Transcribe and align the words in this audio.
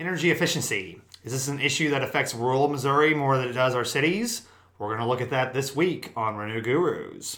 Energy 0.00 0.30
efficiency. 0.30 0.98
Is 1.24 1.32
this 1.32 1.48
an 1.48 1.60
issue 1.60 1.90
that 1.90 2.02
affects 2.02 2.34
rural 2.34 2.68
Missouri 2.68 3.12
more 3.12 3.36
than 3.36 3.48
it 3.48 3.52
does 3.52 3.74
our 3.74 3.84
cities? 3.84 4.46
We're 4.78 4.86
going 4.86 5.00
to 5.00 5.04
look 5.04 5.20
at 5.20 5.28
that 5.28 5.52
this 5.52 5.76
week 5.76 6.10
on 6.16 6.36
Renew 6.36 6.62
Gurus. 6.62 7.36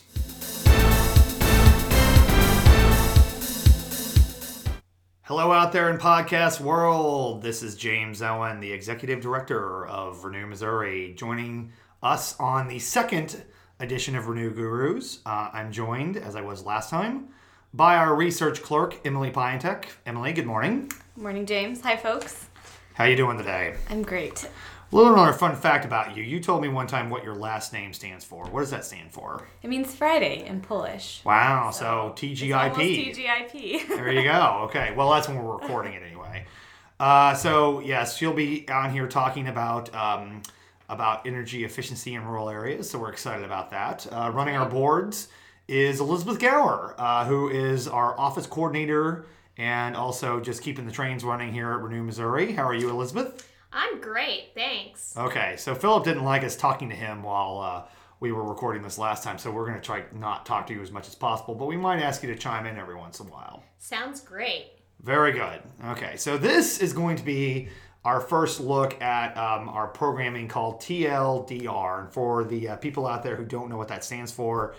Hello, 5.23 5.51
out 5.51 5.73
there 5.73 5.91
in 5.91 5.99
podcast 5.99 6.61
world. 6.61 7.43
This 7.43 7.65
is 7.65 7.75
James 7.75 8.23
Owen, 8.23 8.61
the 8.61 8.71
executive 8.71 9.21
director 9.21 9.85
of 9.89 10.23
Renew 10.23 10.47
Missouri, 10.47 11.15
joining 11.17 11.73
us 12.01 12.39
on 12.39 12.69
the 12.69 12.79
second 12.79 13.43
edition 13.81 14.15
of 14.15 14.29
Renew 14.29 14.53
Gurus. 14.53 15.19
Uh, 15.27 15.51
I'm 15.53 15.73
joined, 15.73 16.17
as 16.17 16.37
I 16.37 16.43
was 16.43 16.65
last 16.65 16.91
time, 16.91 17.31
by 17.75 17.97
our 17.97 18.15
research 18.15 18.63
clerk, 18.63 19.01
Emily 19.05 19.33
Piantek. 19.33 19.87
Emily, 20.07 20.33
good 20.33 20.47
morning. 20.47 20.93
Morning, 21.17 21.45
James. 21.45 21.81
Hi, 21.81 21.97
folks. 21.97 22.51
How 22.95 23.05
you 23.05 23.17
doing 23.17 23.39
today? 23.39 23.75
I'm 23.89 24.03
great. 24.03 24.45
A 24.45 24.95
little 24.95 25.15
another 25.15 25.33
fun 25.33 25.57
fact 25.57 25.87
about 25.87 26.15
you. 26.15 26.23
You 26.23 26.41
told 26.41 26.61
me 26.61 26.69
one 26.69 26.87
time 26.87 27.09
what 27.09 27.25
your 27.25 27.35
last 27.35 27.73
name 27.73 27.95
stands 27.95 28.23
for. 28.23 28.45
What 28.45 28.61
does 28.61 28.71
that 28.71 28.85
stand 28.85 29.11
for? 29.11 29.49
It 29.63 29.71
means 29.71 29.95
Friday 29.95 30.45
in 30.47 30.61
Polish. 30.61 31.23
Wow, 31.25 31.71
so, 31.71 32.13
so 32.15 32.27
TGIP. 32.27 32.75
TGIP. 33.15 33.89
there 33.89 34.13
you 34.13 34.25
go. 34.25 34.65
Okay, 34.65 34.93
well, 34.95 35.11
that's 35.11 35.27
when 35.27 35.43
we're 35.43 35.57
recording 35.57 35.95
it 35.95 36.03
anyway. 36.03 36.45
Uh, 37.01 37.33
so, 37.33 37.81
yes, 37.81 38.19
she'll 38.19 38.35
be 38.35 38.69
on 38.69 38.91
here 38.91 39.09
talking 39.09 39.49
about. 39.49 39.95
Um, 39.95 40.43
about 40.89 41.27
energy 41.27 41.65
efficiency 41.65 42.13
in 42.15 42.23
rural 42.23 42.51
areas, 42.51 42.91
so 42.91 42.99
we're 42.99 43.11
excited 43.11 43.47
about 43.47 43.71
that. 43.71 44.07
Uh, 44.13 44.31
running 44.35 44.55
our 44.57 44.69
boards 44.69 45.29
is 45.67 46.01
Elizabeth 46.01 46.39
Gower, 46.39 46.95
uh, 46.99 47.25
who 47.25 47.49
is 47.49 47.89
our 47.89 48.19
office 48.21 48.47
coordinator 48.47 49.25
and 49.59 49.97
also 49.97 50.41
just 50.41 50.63
keeping 50.63 50.87
the 50.87 50.93
trains 50.93 51.25
running 51.25 51.53
here 51.53 51.73
at 51.73 51.81
Renew 51.81 52.03
Missouri. 52.03 52.53
How 52.53 52.67
are 52.67 52.75
you, 52.75 52.91
Elizabeth? 52.91 53.49
I'm 53.73 54.01
great, 54.01 54.51
thanks. 54.55 55.17
Okay, 55.17 55.57
so 55.57 55.75
Philip 55.75 56.05
didn't 56.05 56.25
like 56.25 56.45
us 56.45 56.57
talking 56.57 56.91
to 56.91 56.95
him 56.95 57.23
while 57.23 57.59
uh, 57.59 57.89
we 58.21 58.33
were 58.33 58.45
recording 58.45 58.83
this 58.83 58.99
last 58.99 59.25
time, 59.25 59.39
so 59.39 59.51
we're 59.51 59.67
going 59.67 59.79
to 59.79 59.85
try 59.85 60.05
not 60.13 60.45
talk 60.45 60.67
to 60.67 60.75
you 60.75 60.83
as 60.83 60.91
much 60.91 61.09
as 61.09 61.15
possible, 61.15 61.55
but 61.55 61.67
we 61.67 61.77
might 61.77 62.01
ask 62.01 62.23
you 62.23 62.33
to 62.33 62.39
chime 62.39 62.67
in 62.67 62.79
every 62.79 62.95
once 62.95 63.21
in 63.21 63.27
a 63.27 63.31
while. 63.31 63.65
Sounds 63.79 64.21
great. 64.21 64.67
Very 65.03 65.33
good. 65.33 65.61
Okay, 65.87 66.17
so 66.17 66.39
this 66.39 66.81
is 66.81 66.93
going 66.93 67.17
to 67.17 67.25
be 67.25 67.69
our 68.05 68.21
first 68.21 68.61
look 68.61 69.01
at 69.01 69.37
um, 69.37 69.69
our 69.69 69.89
programming 69.89 70.49
called 70.49 70.81
TLDR. 70.81 72.01
And 72.05 72.13
for 72.13 72.45
the 72.45 72.71
uh, 72.71 72.77
people 72.77 73.07
out 73.07 73.23
there 73.23 73.37
who 73.37 73.45
don't 73.45 73.69
know 73.69 73.77
what 73.77 73.89
that 73.89 74.05
stands 74.05 74.33
for, 74.33 74.75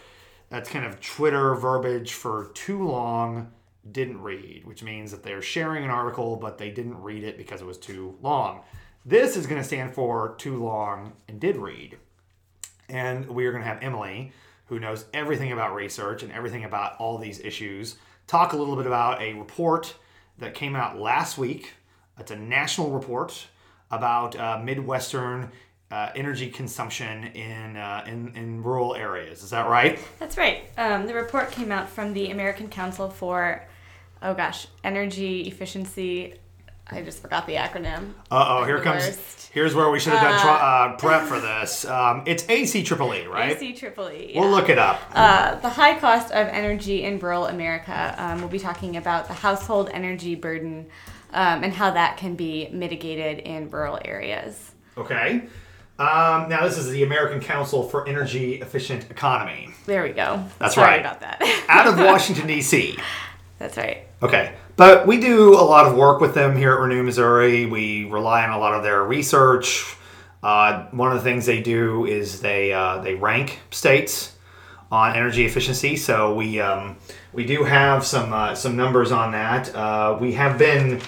that's 0.49 0.69
kind 0.69 0.85
of 0.85 1.01
Twitter 1.01 1.55
verbiage 1.55 2.13
for 2.13 2.51
too 2.53 2.87
long 2.87 3.51
didn't 3.91 4.21
read, 4.21 4.65
which 4.65 4.83
means 4.83 5.11
that 5.11 5.23
they're 5.23 5.41
sharing 5.41 5.83
an 5.83 5.89
article, 5.89 6.35
but 6.35 6.57
they 6.57 6.69
didn't 6.69 7.01
read 7.01 7.23
it 7.23 7.37
because 7.37 7.61
it 7.61 7.65
was 7.65 7.77
too 7.77 8.17
long. 8.21 8.61
This 9.05 9.35
is 9.35 9.47
going 9.47 9.61
to 9.61 9.67
stand 9.67 9.93
for 9.93 10.35
too 10.37 10.63
long 10.63 11.13
and 11.27 11.39
did 11.39 11.57
read. 11.57 11.97
And 12.87 13.27
we 13.27 13.45
are 13.45 13.51
going 13.51 13.63
to 13.63 13.67
have 13.67 13.83
Emily, 13.83 14.31
who 14.67 14.79
knows 14.79 15.05
everything 15.13 15.51
about 15.51 15.75
research 15.75 16.23
and 16.23 16.31
everything 16.31 16.63
about 16.63 16.95
all 16.97 17.17
these 17.17 17.39
issues, 17.39 17.97
talk 18.27 18.53
a 18.53 18.57
little 18.57 18.75
bit 18.75 18.87
about 18.87 19.21
a 19.21 19.33
report 19.33 19.95
that 20.37 20.53
came 20.53 20.75
out 20.75 20.97
last 20.97 21.37
week. 21.37 21.73
It's 22.17 22.31
a 22.31 22.35
national 22.35 22.91
report 22.91 23.47
about 23.91 24.37
uh, 24.37 24.59
Midwestern 24.63 25.51
uh, 25.91 26.09
energy 26.15 26.49
consumption 26.49 27.25
in, 27.25 27.77
uh, 27.77 28.03
in, 28.07 28.35
in 28.35 28.63
rural 28.63 28.95
areas. 28.95 29.43
Is 29.43 29.51
that 29.51 29.67
right? 29.67 29.99
That's 30.19 30.37
right. 30.37 30.63
Um, 30.77 31.05
the 31.05 31.13
report 31.13 31.51
came 31.51 31.71
out 31.71 31.89
from 31.89 32.13
the 32.13 32.31
American 32.31 32.67
Council 32.67 33.09
for 33.09 33.61
oh 34.23 34.33
gosh, 34.33 34.67
energy 34.83 35.41
efficiency. 35.41 36.35
I 36.87 37.01
just 37.01 37.21
forgot 37.21 37.47
the 37.47 37.55
acronym. 37.55 38.13
Uh 38.31 38.59
oh, 38.59 38.63
here 38.65 38.79
comes. 38.79 39.05
Worst. 39.05 39.49
Here's 39.53 39.75
where 39.75 39.89
we 39.91 39.99
should 39.99 40.13
have 40.13 40.21
done 40.21 40.41
tra- 40.41 40.51
uh, 40.51 40.55
uh, 40.55 40.97
prep 40.97 41.27
for 41.27 41.39
this. 41.39 41.85
Um, 41.85 42.23
it's 42.25 42.43
ACEEE, 42.49 43.27
right? 43.31 43.55
ACEEE. 43.55 44.33
Yeah. 44.33 44.41
We'll 44.41 44.49
look 44.49 44.69
it 44.69 44.79
up. 44.79 44.99
Uh, 45.13 45.55
the 45.55 45.69
high 45.69 45.99
cost 45.99 46.31
of 46.31 46.47
energy 46.47 47.03
in 47.03 47.19
rural 47.19 47.45
America. 47.45 48.15
Um, 48.17 48.39
we'll 48.39 48.49
be 48.49 48.59
talking 48.59 48.97
about 48.97 49.27
the 49.27 49.33
household 49.33 49.91
energy 49.93 50.33
burden 50.33 50.87
um, 51.33 51.63
and 51.63 51.71
how 51.73 51.91
that 51.91 52.17
can 52.17 52.35
be 52.35 52.67
mitigated 52.71 53.39
in 53.39 53.69
rural 53.69 53.99
areas. 54.03 54.71
Okay. 54.97 55.43
Um, 55.99 56.49
now, 56.49 56.63
this 56.63 56.79
is 56.79 56.89
the 56.89 57.03
American 57.03 57.39
Council 57.39 57.87
for 57.87 58.07
Energy 58.07 58.55
Efficient 58.55 59.11
Economy. 59.11 59.69
There 59.85 60.01
we 60.01 60.09
go. 60.09 60.43
That's 60.57 60.75
Sorry 60.75 60.87
right. 60.87 60.99
about 60.99 61.21
that. 61.21 61.65
Out 61.69 61.87
of 61.87 61.97
Washington, 61.99 62.47
D.C. 62.47 62.97
That's 63.59 63.77
right. 63.77 64.07
Okay. 64.23 64.55
But 64.75 65.05
we 65.05 65.19
do 65.19 65.53
a 65.53 65.61
lot 65.61 65.85
of 65.85 65.95
work 65.95 66.19
with 66.19 66.33
them 66.33 66.57
here 66.57 66.73
at 66.73 66.79
Renew 66.79 67.03
Missouri. 67.03 67.65
We 67.65 68.05
rely 68.05 68.43
on 68.43 68.51
a 68.51 68.57
lot 68.57 68.73
of 68.73 68.81
their 68.81 69.03
research. 69.03 69.95
Uh, 70.41 70.87
one 70.87 71.11
of 71.11 71.17
the 71.17 71.23
things 71.23 71.45
they 71.45 71.61
do 71.61 72.05
is 72.05 72.41
they 72.41 72.73
uh, 72.73 72.99
they 72.99 73.15
rank 73.15 73.59
states 73.69 74.35
on 74.91 75.15
energy 75.15 75.45
efficiency. 75.45 75.95
So 75.95 76.33
we 76.33 76.59
um, 76.59 76.97
we 77.33 77.45
do 77.45 77.63
have 77.63 78.05
some 78.05 78.33
uh, 78.33 78.55
some 78.55 78.75
numbers 78.75 79.11
on 79.11 79.33
that. 79.33 79.73
Uh, 79.75 80.17
we 80.19 80.33
have 80.33 80.57
been 80.57 81.01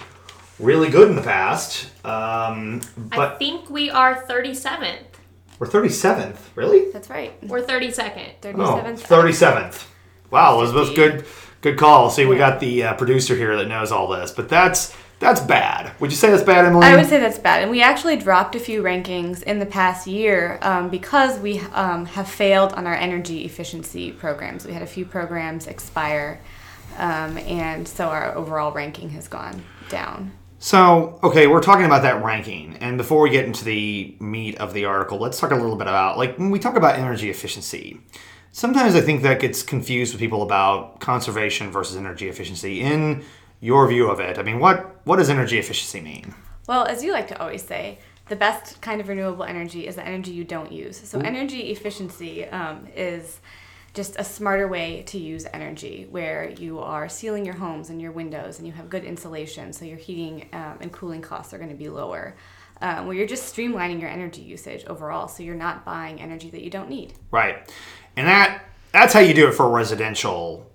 really 0.59 0.89
good 0.89 1.09
in 1.09 1.15
the 1.15 1.23
past, 1.23 1.89
um, 2.05 2.81
but 2.95 3.35
I 3.35 3.37
think 3.37 3.69
we 3.69 3.89
are 3.89 4.15
thirty 4.15 4.53
seventh. 4.53 5.19
We're 5.57 5.67
thirty 5.67 5.89
seventh. 5.89 6.51
Really? 6.55 6.91
That's 6.91 7.09
right. 7.09 7.33
We're 7.43 7.61
thirty 7.63 7.91
second. 7.91 8.33
Thirty 8.41 8.63
seventh. 8.63 9.11
Oh, 9.11 9.23
37th. 9.23 9.87
Wow, 10.31 10.59
Elizabeth, 10.59 10.95
good 10.95 11.25
Good 11.61 11.77
call. 11.77 12.09
See, 12.09 12.25
we 12.25 12.37
got 12.37 12.59
the 12.59 12.83
uh, 12.83 12.93
producer 12.93 13.35
here 13.35 13.55
that 13.57 13.67
knows 13.67 13.91
all 13.91 14.07
this, 14.07 14.31
but 14.31 14.49
that's 14.49 14.95
that's 15.19 15.39
bad. 15.39 15.99
Would 15.99 16.11
you 16.11 16.17
say 16.17 16.29
that's 16.29 16.43
bad, 16.43 16.65
Emily? 16.65 16.85
I 16.85 16.95
would 16.95 17.05
say 17.05 17.19
that's 17.19 17.39
bad, 17.39 17.61
and 17.61 17.71
we 17.71 17.81
actually 17.81 18.17
dropped 18.17 18.55
a 18.55 18.59
few 18.59 18.83
rankings 18.83 19.43
in 19.43 19.59
the 19.59 19.65
past 19.65 20.07
year 20.07 20.59
um, 20.61 20.89
because 20.89 21.39
we 21.39 21.59
um, 21.73 22.05
have 22.05 22.29
failed 22.29 22.73
on 22.73 22.85
our 22.85 22.95
energy 22.95 23.45
efficiency 23.45 24.11
programs. 24.11 24.65
We 24.65 24.73
had 24.73 24.81
a 24.81 24.87
few 24.87 25.05
programs 25.05 25.67
expire, 25.67 26.41
um, 26.97 27.37
and 27.39 27.87
so 27.87 28.09
our 28.09 28.35
overall 28.35 28.71
ranking 28.73 29.09
has 29.11 29.27
gone 29.27 29.63
down. 29.89 30.33
So, 30.59 31.19
okay, 31.21 31.47
we're 31.47 31.61
talking 31.61 31.85
about 31.85 32.01
that 32.03 32.23
ranking. 32.23 32.77
And 32.77 32.97
before 32.97 33.21
we 33.21 33.29
get 33.29 33.45
into 33.45 33.63
the 33.63 34.15
meat 34.19 34.57
of 34.57 34.73
the 34.73 34.85
article, 34.85 35.19
let's 35.19 35.39
talk 35.39 35.51
a 35.51 35.55
little 35.55 35.75
bit 35.75 35.87
about 35.87 36.17
like 36.17 36.37
when 36.37 36.49
we 36.49 36.59
talk 36.59 36.75
about 36.75 36.97
energy 36.97 37.29
efficiency 37.29 38.01
sometimes 38.55 38.95
I 38.95 39.01
think 39.01 39.21
that 39.23 39.41
gets 39.41 39.61
confused 39.61 40.13
with 40.13 40.19
people 40.21 40.41
about 40.41 41.01
conservation 41.01 41.69
versus 41.71 41.97
energy 41.97 42.29
efficiency. 42.29 42.81
In 42.81 43.23
your 43.59 43.87
view 43.87 44.09
of 44.09 44.19
it, 44.19 44.39
I 44.39 44.43
mean, 44.43 44.59
what 44.59 45.05
what 45.05 45.17
does 45.17 45.29
energy 45.29 45.59
efficiency 45.59 46.01
mean? 46.01 46.33
Well, 46.67 46.85
as 46.85 47.03
you 47.03 47.11
like 47.11 47.27
to 47.27 47.39
always 47.39 47.63
say, 47.63 47.99
the 48.29 48.35
best 48.35 48.81
kind 48.81 48.99
of 49.01 49.07
renewable 49.07 49.43
energy 49.43 49.85
is 49.85 49.95
the 49.95 50.07
energy 50.07 50.31
you 50.31 50.43
don't 50.43 50.71
use. 50.71 50.97
So, 50.97 51.19
Ooh. 51.19 51.21
energy 51.21 51.71
efficiency 51.71 52.45
um, 52.45 52.87
is 52.95 53.39
just 53.93 54.15
a 54.17 54.23
smarter 54.23 54.67
way 54.67 55.03
to 55.03 55.19
use 55.19 55.45
energy 55.53 56.07
where 56.09 56.49
you 56.49 56.79
are 56.79 57.07
sealing 57.07 57.45
your 57.45 57.55
homes 57.55 57.89
and 57.89 58.01
your 58.01 58.11
windows 58.11 58.57
and 58.57 58.67
you 58.67 58.73
have 58.73 58.89
good 58.89 59.03
insulation, 59.03 59.73
so 59.73 59.85
your 59.85 59.97
heating 59.97 60.49
um, 60.53 60.77
and 60.81 60.91
cooling 60.91 61.21
costs 61.21 61.53
are 61.53 61.57
going 61.57 61.69
to 61.69 61.75
be 61.75 61.89
lower. 61.89 62.35
Um, 62.81 63.07
where 63.07 63.15
you're 63.15 63.27
just 63.27 63.55
streamlining 63.55 64.01
your 64.01 64.09
energy 64.09 64.41
usage 64.41 64.83
overall, 64.87 65.29
so 65.29 65.43
you're 65.43 65.55
not 65.55 65.85
buying 65.85 66.19
energy 66.19 66.49
that 66.49 66.61
you 66.61 66.69
don't 66.69 66.89
need. 66.89 67.13
Right 67.31 67.69
and 68.15 68.27
that 68.27 68.61
that's 68.91 69.13
how 69.13 69.19
you 69.19 69.33
do 69.33 69.47
it 69.47 69.53
for 69.53 69.69
residential. 69.69 70.69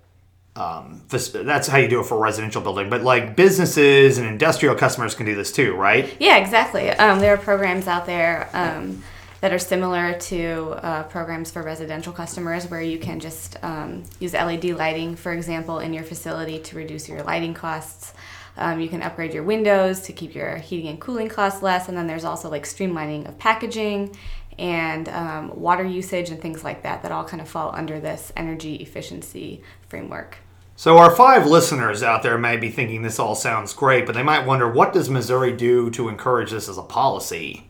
Um, 0.56 1.02
that's 1.08 1.68
how 1.68 1.78
you 1.78 1.88
do 1.88 2.00
it 2.00 2.04
for 2.04 2.18
residential 2.18 2.60
building, 2.60 2.90
but 2.90 3.02
like 3.02 3.34
businesses 3.34 4.18
and 4.18 4.26
industrial 4.26 4.74
customers 4.74 5.14
can 5.14 5.24
do 5.24 5.34
this 5.34 5.52
too, 5.52 5.74
right? 5.74 6.14
Yeah, 6.18 6.36
exactly. 6.36 6.90
Um, 6.90 7.20
there 7.20 7.32
are 7.32 7.38
programs 7.38 7.86
out 7.86 8.04
there 8.04 8.50
um, 8.52 9.02
that 9.40 9.54
are 9.54 9.58
similar 9.58 10.18
to 10.18 10.76
uh, 10.82 11.02
programs 11.04 11.50
for 11.50 11.62
residential 11.62 12.12
customers 12.12 12.68
where 12.68 12.82
you 12.82 12.98
can 12.98 13.20
just 13.20 13.56
um, 13.62 14.02
use 14.18 14.34
LED 14.34 14.64
lighting, 14.64 15.16
for 15.16 15.32
example, 15.32 15.78
in 15.78 15.94
your 15.94 16.04
facility 16.04 16.58
to 16.58 16.76
reduce 16.76 17.08
your 17.08 17.22
lighting 17.22 17.54
costs. 17.54 18.12
Um, 18.58 18.80
you 18.80 18.88
can 18.88 19.02
upgrade 19.02 19.32
your 19.32 19.44
windows 19.44 20.00
to 20.02 20.12
keep 20.12 20.34
your 20.34 20.56
heating 20.56 20.88
and 20.88 21.00
cooling 21.00 21.28
costs 21.28 21.62
less. 21.62 21.88
And 21.88 21.96
then 21.96 22.06
there's 22.06 22.24
also 22.24 22.50
like 22.50 22.64
streamlining 22.64 23.26
of 23.26 23.38
packaging 23.38 24.14
and 24.60 25.08
um, 25.08 25.58
water 25.58 25.84
usage 25.84 26.28
and 26.28 26.40
things 26.40 26.62
like 26.62 26.82
that 26.82 27.02
that 27.02 27.10
all 27.10 27.24
kind 27.24 27.40
of 27.40 27.48
fall 27.48 27.74
under 27.74 27.98
this 27.98 28.30
energy 28.36 28.76
efficiency 28.76 29.62
framework. 29.88 30.36
So 30.76 30.98
our 30.98 31.10
five 31.10 31.46
listeners 31.46 32.02
out 32.02 32.22
there 32.22 32.38
may 32.38 32.56
be 32.56 32.70
thinking 32.70 33.02
this 33.02 33.18
all 33.18 33.34
sounds 33.34 33.72
great, 33.72 34.06
but 34.06 34.14
they 34.14 34.22
might 34.22 34.46
wonder 34.46 34.70
what 34.70 34.92
does 34.92 35.10
Missouri 35.10 35.52
do 35.52 35.90
to 35.90 36.08
encourage 36.08 36.50
this 36.50 36.68
as 36.68 36.78
a 36.78 36.82
policy? 36.82 37.66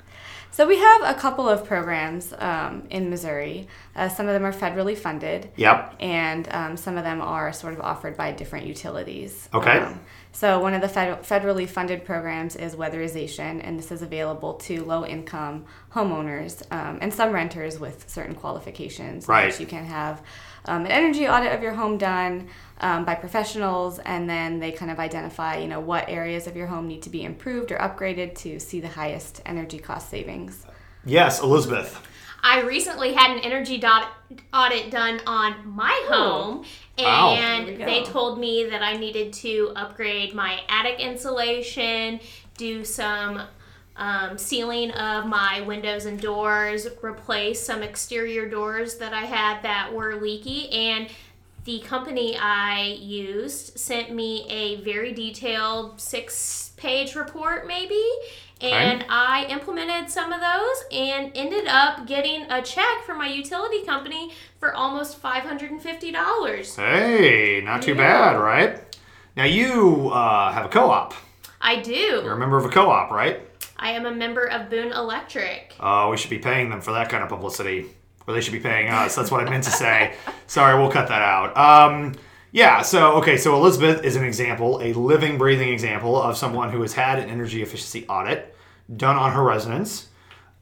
So 0.61 0.67
we 0.67 0.77
have 0.77 1.17
a 1.17 1.19
couple 1.19 1.49
of 1.49 1.65
programs 1.65 2.35
um, 2.37 2.87
in 2.91 3.09
Missouri. 3.09 3.67
Uh, 3.97 4.11
some 4.11 4.27
of 4.29 4.35
them 4.35 4.45
are 4.45 4.53
federally 4.53 4.95
funded. 4.95 5.51
Yep. 5.57 5.97
And 6.01 6.47
um, 6.51 6.77
some 6.77 6.99
of 6.99 7.05
them 7.05 7.23
are 7.23 7.51
sort 7.55 7.73
of 7.73 7.81
offered 7.81 8.15
by 8.15 8.33
different 8.33 8.67
utilities. 8.67 9.49
Okay. 9.55 9.79
Um, 9.79 9.99
so 10.33 10.61
one 10.61 10.75
of 10.75 10.83
the 10.83 10.89
fed- 10.89 11.23
federally 11.23 11.67
funded 11.67 12.05
programs 12.05 12.57
is 12.57 12.77
weatherization, 12.77 13.67
and 13.67 13.79
this 13.79 13.91
is 13.91 14.03
available 14.03 14.53
to 14.67 14.85
low-income 14.85 15.65
homeowners 15.95 16.63
um, 16.71 16.99
and 17.01 17.15
some 17.15 17.33
renters 17.33 17.81
with 17.81 18.11
certain 18.11 18.35
qualifications. 18.35 19.27
Right. 19.27 19.47
which 19.47 19.61
you 19.61 19.67
can 19.67 19.87
have 19.87 20.21
um, 20.67 20.85
an 20.85 20.91
energy 20.91 21.27
audit 21.29 21.53
of 21.53 21.63
your 21.63 21.73
home 21.73 21.99
done 21.99 22.49
um, 22.81 23.05
by 23.05 23.15
professionals, 23.15 23.99
and 24.01 24.29
then 24.29 24.59
they 24.59 24.73
kind 24.73 24.91
of 24.91 24.99
identify, 24.99 25.57
you 25.59 25.69
know, 25.69 25.81
what 25.81 26.09
areas 26.09 26.47
of 26.47 26.57
your 26.57 26.67
home 26.67 26.89
need 26.89 27.03
to 27.03 27.11
be 27.11 27.25
improved 27.25 27.73
or 27.73 27.77
upgraded 27.79 28.35
to 28.37 28.59
see 28.59 28.81
the 28.81 28.89
highest 28.89 29.43
energy 29.47 29.79
cost 29.79 30.11
savings. 30.11 30.67
Yes, 31.05 31.41
Elizabeth. 31.43 32.01
I 32.43 32.63
recently 32.63 33.13
had 33.13 33.33
an 33.33 33.41
energy 33.41 33.77
dot 33.79 34.09
audit 34.53 34.91
done 34.91 35.21
on 35.27 35.69
my 35.69 36.07
home, 36.09 36.65
Wow. 36.99 37.35
and 37.35 37.69
There 37.79 37.87
they 37.87 38.03
told 38.05 38.39
me 38.39 38.65
that 38.71 38.83
I 38.83 38.97
needed 38.97 39.33
to 39.35 39.73
upgrade 39.77 40.35
my 40.35 40.61
attic 40.69 41.01
insulation, 41.01 42.21
do 42.57 42.85
some 42.85 43.43
um, 43.97 44.39
sealing 44.39 44.91
of 44.93 45.27
my 45.27 45.61
windows 45.63 46.07
and 46.07 46.21
doors, 46.21 46.87
replace 47.03 47.61
some 47.61 47.83
exterior 47.83 48.49
doors 48.49 48.97
that 48.99 49.13
I 49.13 49.23
had 49.23 49.63
that 49.63 49.93
were 49.93 50.17
leaky, 50.17 50.71
and 50.71 51.09
the 51.65 51.81
company 51.81 52.37
I 52.39 52.99
used 53.01 53.79
sent 53.79 54.13
me 54.13 54.47
a 54.49 54.77
very 54.83 55.13
detailed 55.13 56.01
six 56.01 56.73
page 56.77 57.15
report, 57.15 57.67
maybe. 57.67 58.03
And 58.63 59.07
I 59.09 59.47
implemented 59.49 60.11
some 60.11 60.33
of 60.33 60.41
those 60.41 60.85
and 60.93 61.33
ended 61.35 61.67
up 61.67 62.07
getting 62.07 62.43
a 62.51 62.61
check 62.61 63.05
from 63.07 63.17
my 63.17 63.29
utility 63.29 63.85
company 63.85 64.33
for 64.59 64.75
almost 64.75 65.23
$550. 65.23 66.77
Hey, 66.77 67.63
not 67.65 67.81
too 67.81 67.95
bad, 67.95 68.39
right? 68.39 68.99
Now 69.35 69.45
you 69.45 70.11
uh, 70.11 70.53
have 70.53 70.67
a 70.67 70.69
co-op. 70.69 71.15
I 71.61 71.81
do. 71.81 71.93
You're 71.93 72.33
a 72.33 72.39
member 72.39 72.59
of 72.59 72.67
a 72.67 72.69
co-op, 72.69 73.11
right? 73.11 73.41
I 73.83 73.93
am 73.93 74.05
a 74.05 74.11
member 74.11 74.45
of 74.45 74.69
Boone 74.69 74.93
Electric. 74.93 75.75
Uh, 75.81 76.09
we 76.11 76.19
should 76.19 76.29
be 76.29 76.39
paying 76.39 76.69
them 76.69 76.83
for 76.83 76.93
that 76.93 77.09
kind 77.09 77.23
of 77.23 77.31
publicity, 77.31 77.87
or 78.27 78.35
they 78.35 78.43
should 78.43 78.53
be 78.53 78.61
paying 78.61 78.91
us. 78.91 79.17
That's 79.17 79.31
what 79.31 79.41
I 79.41 79.49
meant 79.49 79.65
to 79.65 79.71
say. 79.71 80.15
Sorry, 80.47 80.79
we'll 80.79 80.91
cut 80.91 81.09
that 81.09 81.23
out. 81.23 81.57
Um, 81.57 82.15
yeah. 82.53 82.83
So 82.83 83.15
okay. 83.15 83.39
So 83.39 83.57
Elizabeth 83.57 84.05
is 84.05 84.17
an 84.17 84.25
example, 84.25 84.81
a 84.83 84.93
living, 84.93 85.39
breathing 85.39 85.71
example 85.73 86.21
of 86.21 86.37
someone 86.37 86.71
who 86.71 86.83
has 86.83 86.93
had 86.93 87.19
an 87.19 87.31
energy 87.31 87.63
efficiency 87.63 88.07
audit 88.07 88.55
done 88.95 89.17
on 89.17 89.33
her 89.33 89.43
residence, 89.43 90.09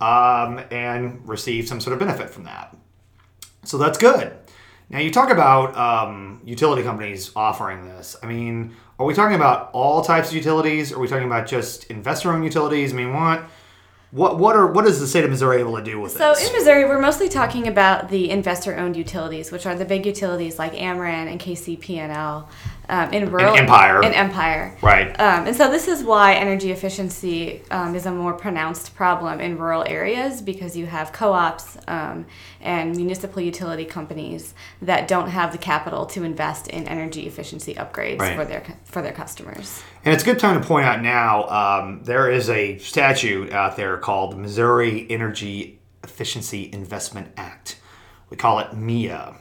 um, 0.01 0.61
and 0.71 1.29
received 1.29 1.67
some 1.67 1.81
sort 1.81 1.95
of 1.95 1.99
benefit 1.99 2.31
from 2.31 2.45
that. 2.45 2.77
So 3.65 3.79
that's 3.79 3.99
good. 3.99 4.33
Now 4.91 5.01
you 5.01 5.11
talk 5.11 5.31
about 5.31 5.77
um, 5.77 6.41
utility 6.45 6.85
companies 6.85 7.33
offering 7.35 7.89
this. 7.89 8.17
I 8.23 8.27
mean, 8.27 8.77
are 8.99 9.07
we 9.07 9.15
talking 9.15 9.37
about 9.37 9.71
all 9.73 10.03
types 10.03 10.31
of 10.31 10.35
utilities? 10.35 10.93
Are 10.93 10.99
we 10.99 11.07
talking 11.07 11.27
about 11.27 11.47
just 11.47 11.85
investor-owned 11.85 12.45
utilities? 12.45 12.93
I 12.93 12.97
mean, 12.97 13.15
what, 13.15 13.45
what, 14.11 14.39
what 14.39 14.57
are 14.57 14.67
what 14.67 14.87
is 14.87 14.99
the 15.01 15.07
state 15.07 15.25
of 15.25 15.31
Missouri 15.31 15.61
able 15.61 15.77
to 15.77 15.85
do 15.85 16.01
with 16.01 16.13
So 16.13 16.35
this? 16.35 16.49
in 16.49 16.57
Missouri, 16.57 16.85
we're 16.85 17.01
mostly 17.01 17.29
talking 17.29 17.69
about 17.69 18.09
the 18.09 18.31
investor-owned 18.31 18.97
utilities, 18.97 19.53
which 19.53 19.67
are 19.67 19.75
the 19.75 19.85
big 19.85 20.05
utilities 20.05 20.59
like 20.59 20.73
Ameren 20.73 21.31
and 21.31 21.41
KCP&L. 21.41 22.49
Um, 22.91 23.13
in 23.13 23.31
rural 23.31 23.55
Empire. 23.55 24.03
In 24.03 24.15
Empire. 24.15 24.77
right. 24.81 25.09
Um, 25.21 25.47
and 25.47 25.55
so 25.55 25.71
this 25.71 25.89
is 25.89 26.03
why 26.03 26.35
energy 26.35 26.71
efficiency 26.71 27.61
um, 27.71 27.95
is 27.95 28.07
a 28.07 28.11
more 28.11 28.33
pronounced 28.33 28.95
problem 28.95 29.41
in 29.41 29.59
rural 29.59 29.85
areas 29.87 30.41
because 30.41 30.75
you 30.75 30.87
have 30.87 31.13
co-ops 31.13 31.77
um, 31.87 32.25
and 32.63 32.97
municipal 32.97 33.43
utility 33.43 33.85
companies 33.85 34.55
that 34.81 35.07
don't 35.07 35.29
have 35.29 35.53
the 35.53 35.59
capital 35.59 36.07
to 36.07 36.25
invest 36.25 36.69
in 36.69 36.89
energy 36.89 37.27
efficiency 37.27 37.75
upgrades 37.75 38.21
Right. 38.21 38.35
for 38.37 38.45
their 38.47 38.65
for 38.85 39.03
their 39.03 39.13
customers. 39.13 39.83
And 40.05 40.15
it's 40.15 40.23
a 40.23 40.27
good 40.27 40.39
time 40.39 40.59
to 40.61 40.67
point 40.67 40.87
out 40.87 41.03
now 41.03 41.47
um, 41.49 42.01
there 42.05 42.31
is 42.31 42.49
a 42.49 42.79
statute 42.79 43.53
out 43.53 43.77
there 43.77 43.99
called 43.99 44.33
the 44.33 44.37
Missouri 44.37 45.07
Energy 45.11 45.79
Efficiency 46.05 46.71
Investment 46.73 47.29
Act. 47.37 47.79
We 48.31 48.37
call 48.39 48.61
it 48.61 48.69
MEEIA. 48.71 49.37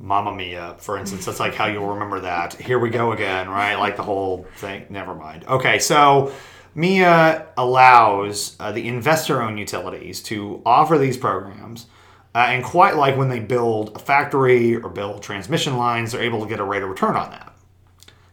Mamma 0.00 0.34
Mia, 0.34 0.76
for 0.78 0.96
instance. 0.96 1.26
That's 1.26 1.40
like 1.40 1.54
how 1.54 1.66
you'll 1.66 1.86
remember 1.86 2.20
that. 2.20 2.54
Here 2.54 2.78
we 2.78 2.90
go 2.90 3.12
again, 3.12 3.48
right? 3.48 3.76
Like 3.76 3.96
the 3.96 4.02
whole 4.02 4.46
thing. 4.56 4.86
Never 4.88 5.14
mind. 5.14 5.44
Okay, 5.46 5.78
so 5.78 6.32
MEEIA 6.74 7.46
allows 7.56 8.56
uh, 8.58 8.72
the 8.72 8.88
investor 8.88 9.42
owned 9.42 9.58
utilities 9.58 10.22
to 10.24 10.62
offer 10.64 10.96
these 10.96 11.16
programs. 11.16 11.86
Uh, 12.34 12.46
and 12.48 12.64
quite 12.64 12.96
like 12.96 13.16
when 13.16 13.28
they 13.28 13.40
build 13.40 13.94
a 13.96 13.98
factory 13.98 14.76
or 14.76 14.88
build 14.88 15.22
transmission 15.22 15.76
lines, 15.76 16.12
they're 16.12 16.22
able 16.22 16.40
to 16.40 16.48
get 16.48 16.60
a 16.60 16.64
rate 16.64 16.82
of 16.82 16.88
return 16.88 17.16
on 17.16 17.30
that. 17.30 17.52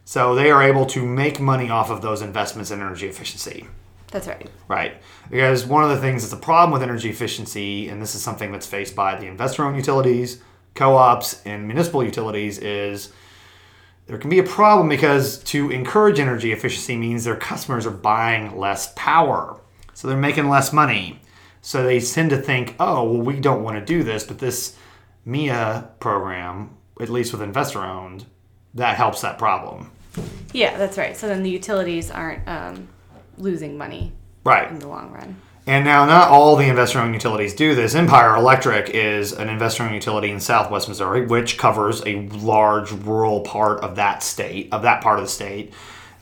So 0.04 0.34
they 0.34 0.50
are 0.50 0.62
able 0.62 0.86
to 0.86 1.04
make 1.04 1.38
money 1.40 1.68
off 1.68 1.90
of 1.90 2.00
those 2.00 2.22
investments 2.22 2.70
in 2.70 2.80
energy 2.80 3.08
efficiency. 3.08 3.66
That's 4.10 4.26
right. 4.26 4.48
Right. 4.68 5.02
Because 5.28 5.66
one 5.66 5.84
of 5.84 5.90
the 5.90 5.98
things 5.98 6.22
that's 6.22 6.32
a 6.32 6.36
problem 6.36 6.70
with 6.72 6.82
energy 6.82 7.10
efficiency, 7.10 7.88
and 7.88 8.00
this 8.00 8.14
is 8.14 8.22
something 8.22 8.52
that's 8.52 8.66
faced 8.66 8.96
by 8.96 9.16
the 9.16 9.26
investor 9.26 9.64
owned 9.64 9.76
utilities, 9.76 10.40
co 10.78 10.96
ops, 10.96 11.42
and 11.44 11.66
municipal 11.66 12.04
utilities, 12.04 12.58
is 12.58 13.12
there 14.06 14.16
can 14.16 14.30
be 14.30 14.38
a 14.38 14.44
problem 14.44 14.88
because 14.88 15.38
to 15.44 15.70
encourage 15.70 16.18
energy 16.20 16.52
efficiency 16.52 16.96
means 16.96 17.24
their 17.24 17.36
customers 17.36 17.84
are 17.84 17.90
buying 17.90 18.56
less 18.56 18.92
power. 18.94 19.60
So 19.92 20.06
they're 20.08 20.16
making 20.16 20.48
less 20.48 20.72
money. 20.72 21.20
So 21.60 21.82
they 21.82 22.00
tend 22.00 22.30
to 22.30 22.38
think, 22.38 22.76
oh, 22.78 23.02
well, 23.10 23.20
we 23.22 23.40
don't 23.40 23.64
want 23.64 23.76
to 23.78 23.84
do 23.84 24.04
this, 24.04 24.22
but 24.24 24.38
this 24.38 24.76
MEEIA 25.26 25.88
program, 25.98 26.70
at 27.00 27.10
least 27.10 27.32
with 27.32 27.42
investor 27.42 27.80
owned, 27.80 28.24
that 28.74 28.96
helps 28.96 29.20
that 29.22 29.36
problem. 29.38 29.90
Yeah, 30.52 30.78
that's 30.78 30.96
right. 30.96 31.16
So 31.16 31.26
then 31.26 31.42
the 31.42 31.50
utilities 31.50 32.10
aren't 32.10 32.46
um, 32.48 32.88
losing 33.36 33.76
money 33.76 34.12
Right. 34.44 34.70
in 34.70 34.78
the 34.78 34.88
long 34.88 35.10
run. 35.10 35.36
And 35.68 35.84
now, 35.84 36.06
not 36.06 36.30
all 36.30 36.56
the 36.56 36.66
investor-owned 36.66 37.12
utilities 37.12 37.52
do 37.52 37.74
this. 37.74 37.94
Empire 37.94 38.34
Electric 38.36 38.88
is 38.88 39.34
an 39.34 39.50
investor-owned 39.50 39.94
utility 39.94 40.30
in 40.30 40.40
Southwest 40.40 40.88
Missouri, 40.88 41.26
which 41.26 41.58
covers 41.58 42.02
a 42.06 42.22
large 42.28 42.90
rural 42.90 43.42
part 43.42 43.80
of 43.80 43.96
that 43.96 44.22
state, 44.22 44.72
of 44.72 44.80
that 44.80 45.02
part 45.02 45.18
of 45.18 45.26
the 45.26 45.30
state. 45.30 45.74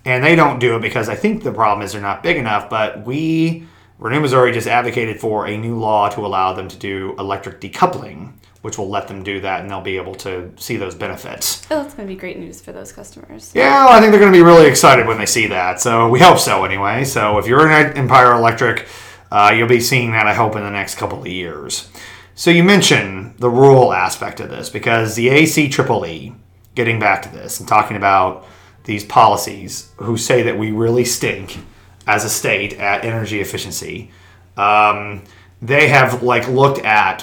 And 0.04 0.24
they 0.24 0.34
don't 0.34 0.58
do 0.58 0.74
it 0.74 0.82
because 0.82 1.08
I 1.08 1.14
think 1.14 1.44
the 1.44 1.52
problem 1.52 1.84
is 1.84 1.92
they're 1.92 2.02
not 2.02 2.24
big 2.24 2.38
enough. 2.38 2.68
But 2.68 3.06
we, 3.06 3.68
Renew 4.00 4.18
Missouri, 4.18 4.50
just 4.50 4.66
advocated 4.66 5.20
for 5.20 5.46
a 5.46 5.56
new 5.56 5.78
law 5.78 6.08
to 6.08 6.26
allow 6.26 6.52
them 6.52 6.66
to 6.66 6.76
do 6.76 7.14
electric 7.16 7.60
decoupling, 7.60 8.32
which 8.62 8.78
will 8.78 8.88
let 8.88 9.06
them 9.06 9.22
do 9.22 9.40
that, 9.42 9.60
and 9.60 9.70
they'll 9.70 9.80
be 9.80 9.96
able 9.96 10.16
to 10.16 10.52
see 10.56 10.76
those 10.76 10.96
benefits. 10.96 11.64
Oh, 11.70 11.84
that's 11.84 11.94
going 11.94 12.08
to 12.08 12.12
be 12.12 12.18
great 12.18 12.36
news 12.36 12.60
for 12.60 12.72
those 12.72 12.90
customers. 12.90 13.52
Yeah, 13.54 13.86
I 13.88 14.00
think 14.00 14.10
they're 14.10 14.20
going 14.20 14.32
to 14.32 14.36
be 14.36 14.42
really 14.42 14.66
excited 14.66 15.06
when 15.06 15.18
they 15.18 15.26
see 15.26 15.46
that. 15.46 15.80
So 15.80 16.08
we 16.08 16.18
hope 16.18 16.40
so 16.40 16.64
anyway. 16.64 17.04
So 17.04 17.38
if 17.38 17.46
you're 17.46 17.70
in 17.70 17.96
Empire 17.96 18.32
Electric, 18.32 18.88
uh, 19.36 19.52
you'll 19.52 19.68
be 19.68 19.80
seeing 19.80 20.12
that, 20.12 20.26
I 20.26 20.32
hope, 20.32 20.56
in 20.56 20.62
the 20.62 20.70
next 20.70 20.94
couple 20.94 21.20
of 21.20 21.26
years. 21.26 21.90
So 22.34 22.50
you 22.50 22.64
mentioned 22.64 23.34
the 23.38 23.50
rural 23.50 23.92
aspect 23.92 24.40
of 24.40 24.48
this 24.48 24.70
because 24.70 25.14
the 25.14 25.28
ACEEE, 25.28 26.34
getting 26.74 26.98
back 26.98 27.20
to 27.20 27.28
this 27.28 27.60
and 27.60 27.68
talking 27.68 27.98
about 27.98 28.46
these 28.84 29.04
policies 29.04 29.92
who 29.96 30.16
say 30.16 30.40
that 30.44 30.56
we 30.56 30.70
really 30.70 31.04
stink 31.04 31.58
as 32.06 32.24
a 32.24 32.30
state 32.30 32.72
at 32.78 33.04
energy 33.04 33.40
efficiency, 33.40 34.10
um, 34.56 35.22
they 35.60 35.88
have 35.88 36.22
like 36.22 36.48
looked 36.48 36.78
at 36.78 37.22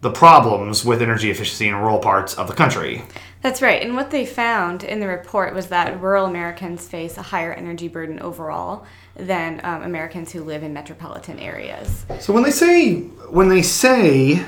the 0.00 0.10
problems 0.10 0.82
with 0.82 1.02
energy 1.02 1.30
efficiency 1.30 1.68
in 1.68 1.74
rural 1.74 1.98
parts 1.98 2.32
of 2.38 2.48
the 2.48 2.54
country. 2.54 3.02
That's 3.42 3.62
right. 3.62 3.82
And 3.82 3.94
what 3.96 4.10
they 4.10 4.26
found 4.26 4.84
in 4.84 5.00
the 5.00 5.08
report 5.08 5.54
was 5.54 5.68
that 5.68 6.00
rural 6.00 6.26
Americans 6.26 6.86
face 6.86 7.16
a 7.16 7.22
higher 7.22 7.52
energy 7.54 7.88
burden 7.88 8.20
overall 8.20 8.84
than 9.16 9.60
um, 9.64 9.82
Americans 9.82 10.30
who 10.30 10.44
live 10.44 10.62
in 10.62 10.74
metropolitan 10.74 11.38
areas. 11.38 12.04
So 12.20 12.34
when 12.34 12.42
they 12.42 12.50
say 12.50 13.00
when 13.30 13.48
they 13.48 13.62
say 13.62 14.44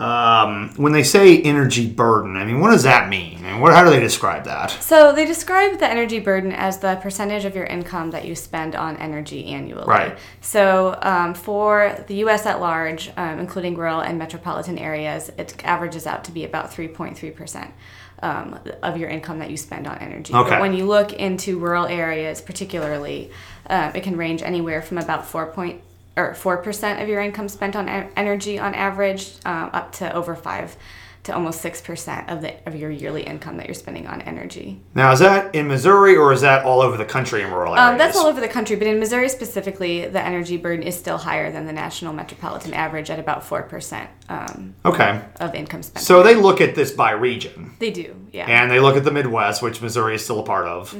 um, 0.00 0.70
when 0.76 0.92
they 0.92 1.04
say 1.04 1.40
energy 1.40 1.86
burden, 1.86 2.36
I 2.36 2.44
mean, 2.44 2.58
what 2.58 2.70
does 2.70 2.82
that 2.82 3.08
mean, 3.08 3.44
and 3.44 3.62
what 3.62 3.72
how 3.72 3.84
do 3.84 3.90
they 3.90 4.00
describe 4.00 4.44
that? 4.44 4.70
So 4.70 5.12
they 5.12 5.24
describe 5.24 5.78
the 5.78 5.88
energy 5.88 6.18
burden 6.18 6.50
as 6.50 6.78
the 6.78 6.96
percentage 6.96 7.44
of 7.44 7.54
your 7.54 7.64
income 7.66 8.10
that 8.10 8.24
you 8.24 8.34
spend 8.34 8.74
on 8.74 8.96
energy 8.96 9.46
annually. 9.46 9.84
Right. 9.86 10.18
So 10.40 10.98
um, 11.00 11.32
for 11.32 12.04
the 12.08 12.16
U.S. 12.16 12.44
at 12.44 12.60
large, 12.60 13.12
um, 13.16 13.38
including 13.38 13.76
rural 13.76 14.00
and 14.00 14.18
metropolitan 14.18 14.78
areas, 14.78 15.30
it 15.38 15.54
averages 15.64 16.08
out 16.08 16.24
to 16.24 16.32
be 16.32 16.44
about 16.44 16.72
3.3 16.72 17.34
percent. 17.34 17.72
Um, 18.22 18.58
of 18.82 18.96
your 18.96 19.10
income 19.10 19.40
that 19.40 19.50
you 19.50 19.56
spend 19.58 19.86
on 19.86 19.98
energy. 19.98 20.32
Okay. 20.32 20.48
But 20.48 20.60
when 20.60 20.72
you 20.72 20.86
look 20.86 21.12
into 21.12 21.58
rural 21.58 21.84
areas, 21.84 22.40
particularly, 22.40 23.30
uh, 23.68 23.92
it 23.94 24.02
can 24.02 24.16
range 24.16 24.40
anywhere 24.40 24.80
from 24.80 24.96
about 24.96 25.26
four 25.26 25.46
point 25.46 25.82
or 26.16 26.34
four 26.34 26.58
percent 26.58 27.00
of 27.02 27.08
your 27.08 27.20
income 27.20 27.48
spent 27.48 27.74
on 27.76 27.88
energy 27.88 28.58
on 28.58 28.74
average, 28.74 29.32
um, 29.44 29.70
up 29.72 29.92
to 29.92 30.12
over 30.14 30.34
five 30.34 30.76
to 31.24 31.34
almost 31.34 31.62
six 31.62 31.80
percent 31.80 32.28
of 32.28 32.42
the 32.42 32.54
of 32.68 32.76
your 32.76 32.90
yearly 32.90 33.22
income 33.22 33.56
that 33.56 33.64
you're 33.66 33.74
spending 33.74 34.06
on 34.06 34.20
energy. 34.22 34.78
Now, 34.94 35.10
is 35.12 35.20
that 35.20 35.54
in 35.54 35.66
Missouri 35.68 36.14
or 36.16 36.32
is 36.34 36.42
that 36.42 36.66
all 36.66 36.82
over 36.82 36.98
the 36.98 37.04
country 37.06 37.40
in 37.40 37.50
rural 37.50 37.74
areas? 37.74 37.92
Um, 37.92 37.96
that's 37.98 38.14
all 38.16 38.26
over 38.26 38.42
the 38.42 38.48
country, 38.48 38.76
but 38.76 38.86
in 38.86 39.00
Missouri 39.00 39.30
specifically, 39.30 40.06
the 40.06 40.20
energy 40.22 40.58
burden 40.58 40.84
is 40.86 40.94
still 40.96 41.16
higher 41.16 41.50
than 41.50 41.64
the 41.64 41.72
national 41.72 42.12
metropolitan 42.12 42.74
average 42.74 43.08
at 43.08 43.18
about 43.18 43.42
four 43.42 43.62
percent 43.62 44.10
um, 44.28 44.74
Okay. 44.84 45.20
of 45.40 45.54
income 45.54 45.82
spent. 45.82 46.04
So 46.04 46.22
they 46.22 46.34
look 46.34 46.60
at 46.60 46.74
this 46.74 46.92
by 46.92 47.12
region. 47.12 47.72
they 47.78 47.90
do, 47.90 48.14
yeah. 48.30 48.44
And 48.46 48.70
they 48.70 48.78
look 48.78 48.96
at 48.96 49.04
the 49.04 49.10
Midwest, 49.10 49.62
which 49.62 49.80
Missouri 49.80 50.16
is 50.16 50.22
still 50.22 50.40
a 50.40 50.44
part 50.44 50.66
of. 50.66 50.94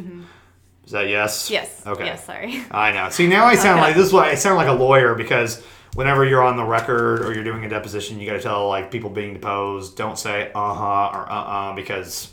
Is 0.86 0.92
that 0.92 1.08
yes? 1.08 1.50
Yes. 1.50 1.82
Okay. 1.86 2.04
Yes. 2.04 2.24
Sorry. 2.24 2.62
I 2.70 2.92
know. 2.92 3.08
See, 3.10 3.26
now 3.26 3.46
I 3.46 3.54
sound 3.54 3.80
like 3.80 3.94
this 3.94 4.06
is 4.06 4.12
why 4.12 4.30
I 4.30 4.34
sound 4.34 4.56
like 4.56 4.68
a 4.68 4.72
lawyer 4.72 5.14
because 5.14 5.62
whenever 5.94 6.24
you're 6.24 6.42
on 6.42 6.56
the 6.56 6.64
record 6.64 7.24
or 7.24 7.32
you're 7.32 7.44
doing 7.44 7.64
a 7.64 7.68
deposition, 7.68 8.20
you 8.20 8.26
got 8.26 8.34
to 8.34 8.42
tell 8.42 8.68
like 8.68 8.90
people 8.90 9.08
being 9.10 9.32
deposed, 9.34 9.96
don't 9.96 10.18
say 10.18 10.50
uh 10.54 10.74
huh 10.74 11.10
or 11.18 11.30
uh 11.30 11.34
uh 11.34 11.74
because 11.74 12.32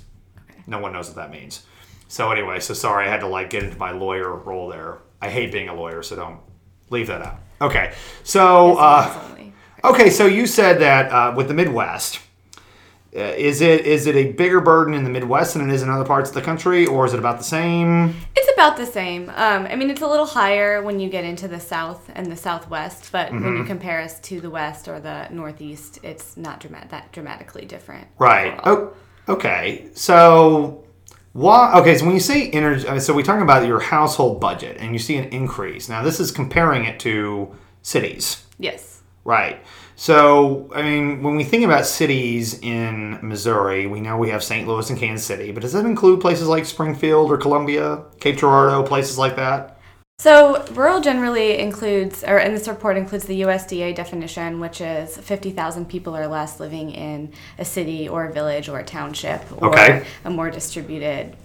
no 0.68 0.80
one 0.80 0.92
knows 0.94 1.08
what 1.08 1.16
that 1.16 1.32
means. 1.32 1.66
So 2.08 2.30
anyway, 2.32 2.60
so 2.60 2.74
sorry, 2.74 3.06
I 3.08 3.10
had 3.10 3.22
to 3.22 3.28
like 3.28 3.50
get 3.50 3.64
into 3.64 3.78
my 3.78 3.92
lawyer 3.92 4.36
role 4.36 4.68
there. 4.68 4.98
I 5.22 5.30
hate 5.30 5.52
being 5.54 5.70
a 5.70 5.74
lawyer, 5.74 6.04
so 6.04 6.16
don't 6.18 6.40
leave 6.90 7.08
that 7.08 7.22
out. 7.22 7.40
Okay, 7.62 7.94
so 8.24 8.76
uh, 8.78 9.04
Yes, 9.08 9.24
only. 9.32 9.54
okay, 9.84 10.10
so 10.10 10.26
you 10.26 10.46
said 10.46 10.80
that 10.82 11.10
uh, 11.12 11.34
with 11.38 11.48
the 11.48 11.54
Midwest. 11.54 12.20
Uh, 13.14 13.20
is 13.20 13.60
it 13.60 13.86
is 13.86 14.08
it 14.08 14.16
a 14.16 14.32
bigger 14.32 14.62
burden 14.62 14.94
in 14.94 15.04
the 15.04 15.10
Midwest 15.10 15.54
than 15.54 15.70
it 15.70 15.74
is 15.74 15.82
in 15.84 15.90
other 15.90 16.06
parts 16.06 16.30
of 16.30 16.34
the 16.36 16.42
country, 16.42 16.86
or 16.86 17.06
is 17.06 17.14
it 17.14 17.20
about 17.20 17.38
the 17.38 17.44
same? 17.44 18.16
It's 18.38 18.50
about 18.54 18.78
the 18.78 18.86
same. 18.86 19.30
Um, 19.36 19.66
I 19.70 19.76
mean, 19.76 19.90
it's 19.90 20.02
a 20.02 20.08
little 20.08 20.26
higher 20.26 20.82
when 20.82 21.00
you 21.02 21.10
get 21.10 21.26
into 21.26 21.50
the 21.50 21.60
south 21.60 22.10
and 22.16 22.32
the 22.32 22.38
southwest, 22.38 23.12
but 23.12 23.30
when 23.32 23.42
Mm-hmm. 23.42 23.58
you 23.58 23.64
compare 23.66 24.00
us 24.00 24.18
to 24.22 24.40
the 24.40 24.50
west 24.50 24.88
or 24.88 25.02
the 25.02 25.28
northeast, 25.30 26.00
it's 26.04 26.38
not 26.38 26.62
dramatic, 26.62 26.90
that 26.92 27.12
dramatically 27.12 27.66
different. 27.66 28.08
Right. 28.18 28.58
overall. 28.66 28.94
Oh, 29.28 29.34
okay. 29.34 29.90
So, 29.94 30.86
why? 31.34 31.74
Okay. 31.82 31.98
So 31.98 32.06
when 32.06 32.14
you 32.14 32.22
say 32.22 32.50
energy, 32.52 32.88
uh, 32.88 32.98
so 33.00 33.14
we're 33.14 33.24
talking 33.24 33.42
about 33.42 33.68
your 33.68 33.82
household 33.82 34.40
budget, 34.40 34.78
and 34.80 34.94
you 34.94 35.00
see 35.00 35.18
an 35.18 35.26
increase. 35.26 35.90
Now, 35.90 36.02
this 36.02 36.22
is 36.22 36.32
comparing 36.32 36.86
it 36.86 36.98
to 37.02 37.54
cities, 37.82 38.46
Yes. 38.58 39.02
right? 39.26 39.62
So, 40.02 40.68
I 40.74 40.82
mean, 40.82 41.22
when 41.22 41.36
we 41.36 41.44
think 41.44 41.64
about 41.64 41.86
cities 41.86 42.58
in 42.62 43.20
Missouri, 43.22 43.86
we 43.86 44.02
know 44.02 44.18
we 44.18 44.32
have 44.32 44.44
St. 44.44 44.68
Louis 44.68 44.90
and 44.90 44.98
Kansas 44.98 45.24
City, 45.24 45.52
but 45.52 45.62
does 45.62 45.74
that 45.74 45.86
include 45.86 46.22
places 46.22 46.48
like 46.48 46.66
Springfield 46.66 47.30
or 47.30 47.38
Columbia, 47.38 48.02
Cape 48.20 48.38
Girardeau, 48.38 48.82
places 48.82 49.20
like 49.20 49.36
that? 49.36 49.78
So, 50.18 50.66
rural 50.72 51.02
generally 51.02 51.60
includes, 51.60 52.24
or 52.24 52.40
in 52.40 52.52
this 52.52 52.68
report 52.68 52.98
includes 52.98 53.26
the 53.26 53.42
USDA 53.42 53.94
definition, 53.94 54.60
which 54.60 54.82
is 54.82 55.18
50,000 55.18 55.88
people 55.88 56.18
or 56.18 56.26
less 56.26 56.60
living 56.60 56.90
in 56.90 57.32
a 57.60 57.64
city 57.64 58.10
or 58.10 58.26
a 58.26 58.34
village 58.34 58.70
or 58.70 58.80
a 58.80 58.84
township 58.84 59.44
or 59.62 59.68
Okay. 59.68 60.04
a 60.26 60.32
more 60.32 60.50
distributed, 60.50 61.36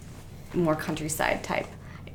more 0.55 0.75
countryside 0.75 1.43
type 1.43 1.67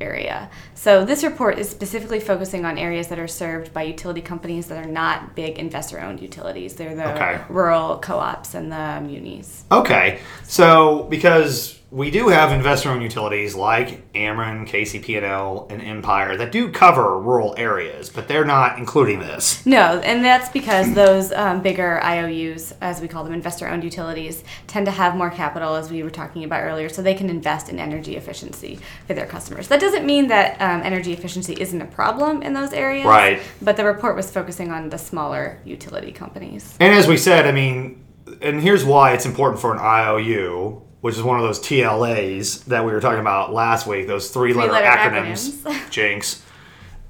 area. 0.03 0.51
So, 0.75 1.05
this 1.05 1.23
report 1.25 1.59
is 1.59 1.69
specifically 1.71 2.21
focusing 2.21 2.65
on 2.65 2.77
areas 2.77 3.09
that 3.09 3.19
are 3.19 3.29
served 3.29 3.73
by 3.73 3.85
utility 3.85 4.21
companies 4.21 4.67
that 4.67 4.85
are 4.85 4.91
not 4.91 5.35
big 5.37 5.59
investor 5.59 6.01
owned 6.01 6.21
utilities. 6.21 6.75
They're 6.75 6.95
the 6.97 7.13
Okay. 7.15 7.41
rural 7.49 7.99
co 7.99 8.19
ops 8.19 8.55
and 8.55 8.71
the 8.73 9.01
munis. 9.01 9.65
Okay, 9.71 10.19
so 10.45 11.05
because 11.09 11.79
we 11.93 12.11
do 12.11 12.29
have 12.29 12.53
investor-owned 12.53 13.03
utilities 13.03 13.55
like 13.55 14.11
Ameren, 14.15 14.67
KCP&L, 14.67 15.67
and 15.69 15.83
Empire 15.83 16.39
that 16.39 16.51
do 16.51 16.73
cover 16.73 17.19
rural 17.19 17.55
areas, 17.59 18.09
but 18.09 18.29
they're 18.29 18.47
not 18.47 18.79
including 18.79 19.19
this. 19.19 19.65
No, 19.67 20.01
and 20.01 20.25
that's 20.25 20.49
because 20.49 20.95
those 20.95 21.33
um, 21.33 21.61
bigger 21.61 22.03
IOUs, 22.03 22.73
as 22.81 23.03
we 23.03 23.09
call 23.09 23.25
them, 23.25 23.35
investor 23.35 23.69
owned 23.69 23.85
utilities, 23.85 24.43
tend 24.67 24.87
to 24.87 24.93
have 24.93 25.17
more 25.17 25.31
capital, 25.31 25.75
as 25.75 25.91
we 25.91 26.03
were 26.03 26.11
talking 26.11 26.45
about 26.45 26.63
earlier, 26.63 26.89
so 26.89 27.03
they 27.03 27.15
can 27.15 27.29
invest 27.29 27.69
in 27.69 27.79
energy 27.79 28.17
efficiency 28.17 28.79
for 29.07 29.13
their 29.13 29.27
customers. 29.27 29.69
That 29.69 29.81
doesn't 29.81 30.07
mean 30.07 30.29
that 30.29 30.61
um, 30.63 30.81
energy 30.83 31.13
efficiency 31.13 31.53
isn't 31.61 31.81
a 31.81 31.87
problem 31.87 32.43
in 32.43 32.55
those 32.55 32.73
areas. 32.73 33.05
Right. 33.05 33.43
But 33.61 33.77
the 33.77 33.85
report 33.85 34.17
was 34.17 34.31
focusing 34.31 34.71
on 34.71 34.89
the 34.89 34.99
smaller 34.99 35.61
utility 35.67 36.13
companies. 36.13 36.75
And 36.81 36.95
as 36.95 37.07
we 37.07 37.19
said, 37.19 37.47
I 37.47 37.53
mean, 37.53 38.03
and 38.41 38.63
here's 38.63 38.83
why 38.83 39.13
it's 39.13 39.27
important 39.27 39.61
for 39.61 39.73
an 39.73 39.79
IOU, 39.79 40.83
which 41.03 41.17
is 41.17 41.23
one 41.23 41.37
of 41.37 41.43
those 41.43 41.59
TLAs 41.61 42.65
that 42.67 42.85
we 42.85 42.93
were 42.93 43.01
talking 43.01 43.21
about 43.21 43.53
last 43.53 43.89
week, 43.89 44.07
those 44.07 44.31
three-letter 44.31 44.69
Three-letter 44.69 45.11
acronyms, 45.11 45.51
acronyms. 45.51 45.91
jinx, 45.91 46.43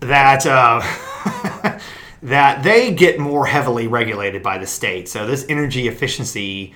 that 0.01 0.47
uh, 0.47 0.81
that 2.23 2.63
they 2.63 2.95
get 2.95 3.21
more 3.21 3.45
heavily 3.45 3.87
regulated 3.87 4.43
by 4.43 4.57
the 4.57 4.67
state. 4.67 5.11
So 5.11 5.27
this 5.27 5.45
energy 5.51 5.89
efficiency 5.89 6.75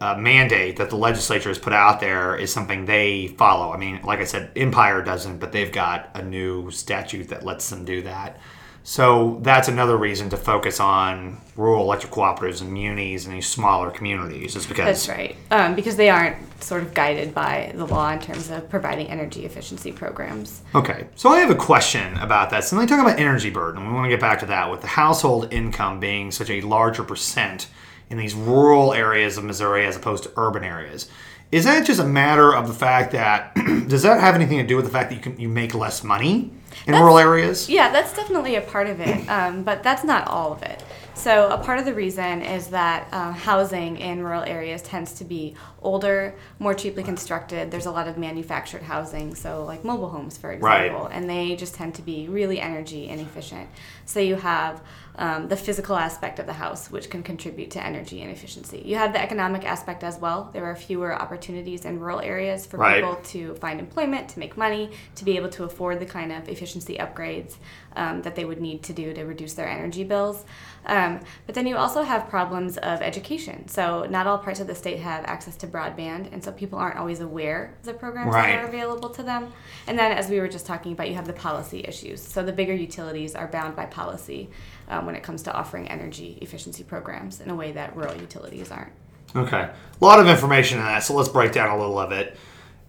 uh, 0.00 0.16
mandate 0.16 0.78
that 0.78 0.88
the 0.88 0.96
legislature 0.96 1.50
has 1.50 1.58
put 1.58 1.74
out 1.74 2.00
there 2.00 2.34
is 2.34 2.50
something 2.50 2.86
they 2.86 3.28
follow. 3.28 3.70
I 3.70 3.76
mean, 3.76 4.00
like 4.02 4.20
I 4.20 4.24
said, 4.24 4.50
Empire 4.56 5.02
doesn't, 5.02 5.38
but 5.38 5.52
they've 5.52 5.70
got 5.70 6.10
a 6.14 6.22
new 6.22 6.70
statute 6.70 7.28
that 7.28 7.44
lets 7.44 7.68
them 7.68 7.84
do 7.84 8.00
that. 8.02 8.40
So 8.86 9.38
that's 9.40 9.66
another 9.66 9.96
reason 9.96 10.28
to 10.28 10.36
focus 10.36 10.78
on 10.78 11.40
rural 11.56 11.82
electric 11.82 12.12
cooperatives 12.12 12.60
and 12.60 12.70
munis 12.70 13.24
and 13.24 13.34
these 13.34 13.48
smaller 13.48 13.90
communities, 13.90 14.56
is 14.56 14.66
because 14.66 14.84
That's 14.84 15.08
right. 15.08 15.36
Um, 15.50 15.74
because 15.74 15.96
they 15.96 16.10
aren't 16.10 16.36
sort 16.62 16.82
of 16.82 16.92
guided 16.92 17.34
by 17.34 17.72
the 17.74 17.86
law 17.86 18.12
in 18.12 18.20
terms 18.20 18.50
of 18.50 18.68
providing 18.68 19.06
energy 19.08 19.46
efficiency 19.46 19.90
programs. 19.90 20.60
Okay, 20.74 21.06
so 21.14 21.30
I 21.30 21.38
have 21.38 21.48
a 21.48 21.54
question 21.54 22.14
about 22.18 22.50
that. 22.50 22.64
So 22.64 22.76
they 22.76 22.84
talk 22.84 23.00
about 23.00 23.18
energy 23.18 23.48
burden, 23.48 23.86
we 23.86 23.92
want 23.94 24.04
to 24.04 24.10
get 24.10 24.20
back 24.20 24.40
to 24.40 24.46
that 24.46 24.70
with 24.70 24.82
the 24.82 24.86
household 24.86 25.50
income 25.50 25.98
being 25.98 26.30
such 26.30 26.50
a 26.50 26.60
larger 26.60 27.04
percent 27.04 27.68
in 28.10 28.18
these 28.18 28.34
rural 28.34 28.92
areas 28.92 29.38
of 29.38 29.44
Missouri 29.44 29.86
as 29.86 29.96
opposed 29.96 30.24
to 30.24 30.32
urban 30.36 30.62
areas. 30.62 31.08
Is 31.52 31.64
that 31.64 31.86
just 31.86 32.00
a 32.00 32.04
matter 32.04 32.54
of 32.54 32.66
the 32.68 32.74
fact 32.74 33.12
that 33.12 33.54
does 33.88 34.02
that 34.02 34.20
have 34.20 34.34
anything 34.34 34.58
to 34.58 34.66
do 34.66 34.76
with 34.76 34.84
the 34.84 34.90
fact 34.90 35.10
that 35.10 35.16
you 35.16 35.22
can 35.22 35.38
you 35.38 35.48
make 35.48 35.74
less 35.74 36.02
money 36.02 36.50
in 36.86 36.94
rural 36.94 37.18
areas? 37.18 37.68
Yeah, 37.68 37.90
that's 37.90 38.14
definitely 38.14 38.56
a 38.56 38.60
part 38.60 38.88
of 38.88 39.00
it, 39.00 39.28
um, 39.28 39.62
but 39.62 39.82
that's 39.82 40.04
not 40.04 40.26
all 40.26 40.52
of 40.52 40.62
it. 40.62 40.82
So, 41.14 41.48
a 41.48 41.58
part 41.58 41.78
of 41.78 41.84
the 41.84 41.94
reason 41.94 42.42
is 42.42 42.66
that 42.68 43.06
uh, 43.12 43.32
housing 43.32 43.98
in 43.98 44.22
rural 44.22 44.42
areas 44.42 44.82
tends 44.82 45.12
to 45.14 45.24
be 45.24 45.54
older, 45.84 46.34
more 46.58 46.74
cheaply 46.74 47.02
constructed. 47.02 47.70
There's 47.70 47.86
a 47.86 47.90
lot 47.92 48.08
of 48.08 48.18
manufactured 48.18 48.82
housing, 48.82 49.34
so 49.34 49.64
like 49.64 49.84
mobile 49.84 50.08
homes, 50.10 50.36
for 50.38 50.48
Right. 50.56 50.86
example, 50.86 51.06
and 51.06 51.28
they 51.30 51.54
just 51.56 51.74
tend 51.74 51.94
to 51.96 52.02
be 52.02 52.26
really 52.28 52.60
energy 52.60 53.08
inefficient. 53.08 53.68
So, 54.06 54.20
you 54.20 54.36
have 54.36 54.82
um, 55.16 55.46
the 55.46 55.56
physical 55.56 55.94
aspect 55.96 56.40
of 56.40 56.46
the 56.46 56.52
house, 56.54 56.90
which 56.90 57.08
can 57.08 57.22
contribute 57.22 57.70
to 57.70 57.84
energy 57.84 58.20
inefficiency. 58.20 58.82
You 58.84 58.96
have 58.96 59.12
the 59.12 59.22
economic 59.22 59.64
aspect 59.64 60.02
as 60.02 60.18
well. 60.18 60.50
There 60.52 60.64
are 60.64 60.74
fewer 60.74 61.14
opportunities 61.14 61.84
in 61.84 62.00
rural 62.00 62.18
areas 62.20 62.66
for 62.66 62.78
Right. 62.78 62.96
people 62.96 63.16
to 63.26 63.54
find 63.56 63.78
employment, 63.78 64.28
to 64.30 64.40
make 64.40 64.56
money, 64.56 64.90
to 65.14 65.24
be 65.24 65.36
able 65.36 65.50
to 65.50 65.62
afford 65.64 66.00
the 66.00 66.06
kind 66.06 66.32
of 66.32 66.48
efficiency 66.48 66.96
upgrades 66.96 67.54
um, 67.94 68.22
that 68.22 68.34
they 68.34 68.44
would 68.44 68.60
need 68.60 68.82
to 68.82 68.92
do 68.92 69.14
to 69.14 69.22
reduce 69.22 69.54
their 69.54 69.68
energy 69.68 70.02
bills. 70.02 70.44
Um, 70.86 71.20
but 71.46 71.54
then 71.54 71.66
you 71.68 71.76
also 71.76 72.02
have 72.02 72.28
problems 72.28 72.76
of 72.78 73.00
education. 73.00 73.68
So, 73.68 74.06
not 74.10 74.26
all 74.26 74.38
parts 74.38 74.58
of 74.58 74.66
the 74.66 74.74
state 74.74 74.98
have 74.98 75.24
access 75.26 75.54
to 75.58 75.66
broadband, 75.74 76.32
and 76.32 76.42
so 76.42 76.52
people 76.52 76.78
aren't 76.78 76.96
always 76.96 77.20
aware 77.20 77.74
of 77.80 77.86
the 77.86 77.94
programs 77.94 78.32
Right. 78.32 78.56
that 78.56 78.64
are 78.64 78.68
available 78.68 79.10
to 79.10 79.22
them. 79.22 79.52
And 79.88 79.98
then, 79.98 80.12
as 80.12 80.28
we 80.30 80.38
were 80.38 80.48
just 80.48 80.66
talking 80.66 80.92
about, 80.92 81.08
you 81.08 81.14
have 81.16 81.26
the 81.26 81.32
policy 81.32 81.84
issues. 81.86 82.22
So, 82.22 82.42
the 82.44 82.52
bigger 82.52 82.74
utilities 82.74 83.34
are 83.34 83.48
bound 83.48 83.74
by 83.74 83.86
policy 83.86 84.50
um, 84.88 85.06
when 85.06 85.16
it 85.16 85.22
comes 85.22 85.42
to 85.42 85.52
offering 85.52 85.88
energy 85.88 86.38
efficiency 86.40 86.84
programs 86.84 87.40
in 87.40 87.50
a 87.50 87.54
way 87.54 87.72
that 87.72 87.96
rural 87.96 88.14
utilities 88.16 88.70
aren't. 88.70 88.92
Okay. 89.34 89.68
A 90.00 90.04
lot 90.04 90.20
of 90.20 90.28
information 90.28 90.78
in 90.78 90.84
that, 90.84 91.02
so 91.02 91.14
let's 91.14 91.28
break 91.28 91.52
down 91.52 91.70
a 91.70 91.76
little 91.78 91.98
of 91.98 92.12
it. 92.12 92.36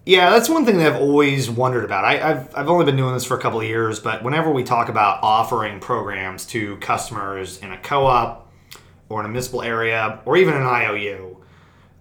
Yeah, 0.04 0.30
that's 0.30 0.48
one 0.48 0.64
thing 0.64 0.78
that 0.78 0.92
I've 0.92 1.00
always 1.02 1.50
wondered 1.50 1.84
about. 1.84 2.04
I, 2.04 2.30
I've, 2.30 2.56
I've 2.56 2.68
only 2.68 2.84
been 2.84 2.94
doing 2.94 3.12
this 3.12 3.24
for 3.24 3.36
a 3.36 3.40
couple 3.40 3.58
of 3.58 3.66
years, 3.66 3.98
but 3.98 4.22
whenever 4.22 4.52
we 4.52 4.62
talk 4.62 4.88
about 4.88 5.18
offering 5.22 5.80
programs 5.80 6.46
to 6.46 6.76
customers 6.76 7.58
in 7.58 7.72
a 7.72 7.78
co 7.78 8.06
op 8.06 8.48
or 9.08 9.18
in 9.18 9.26
a 9.26 9.28
municipal 9.28 9.62
area 9.62 10.20
or 10.24 10.36
even 10.36 10.54
an 10.54 10.62
IOU, 10.62 11.35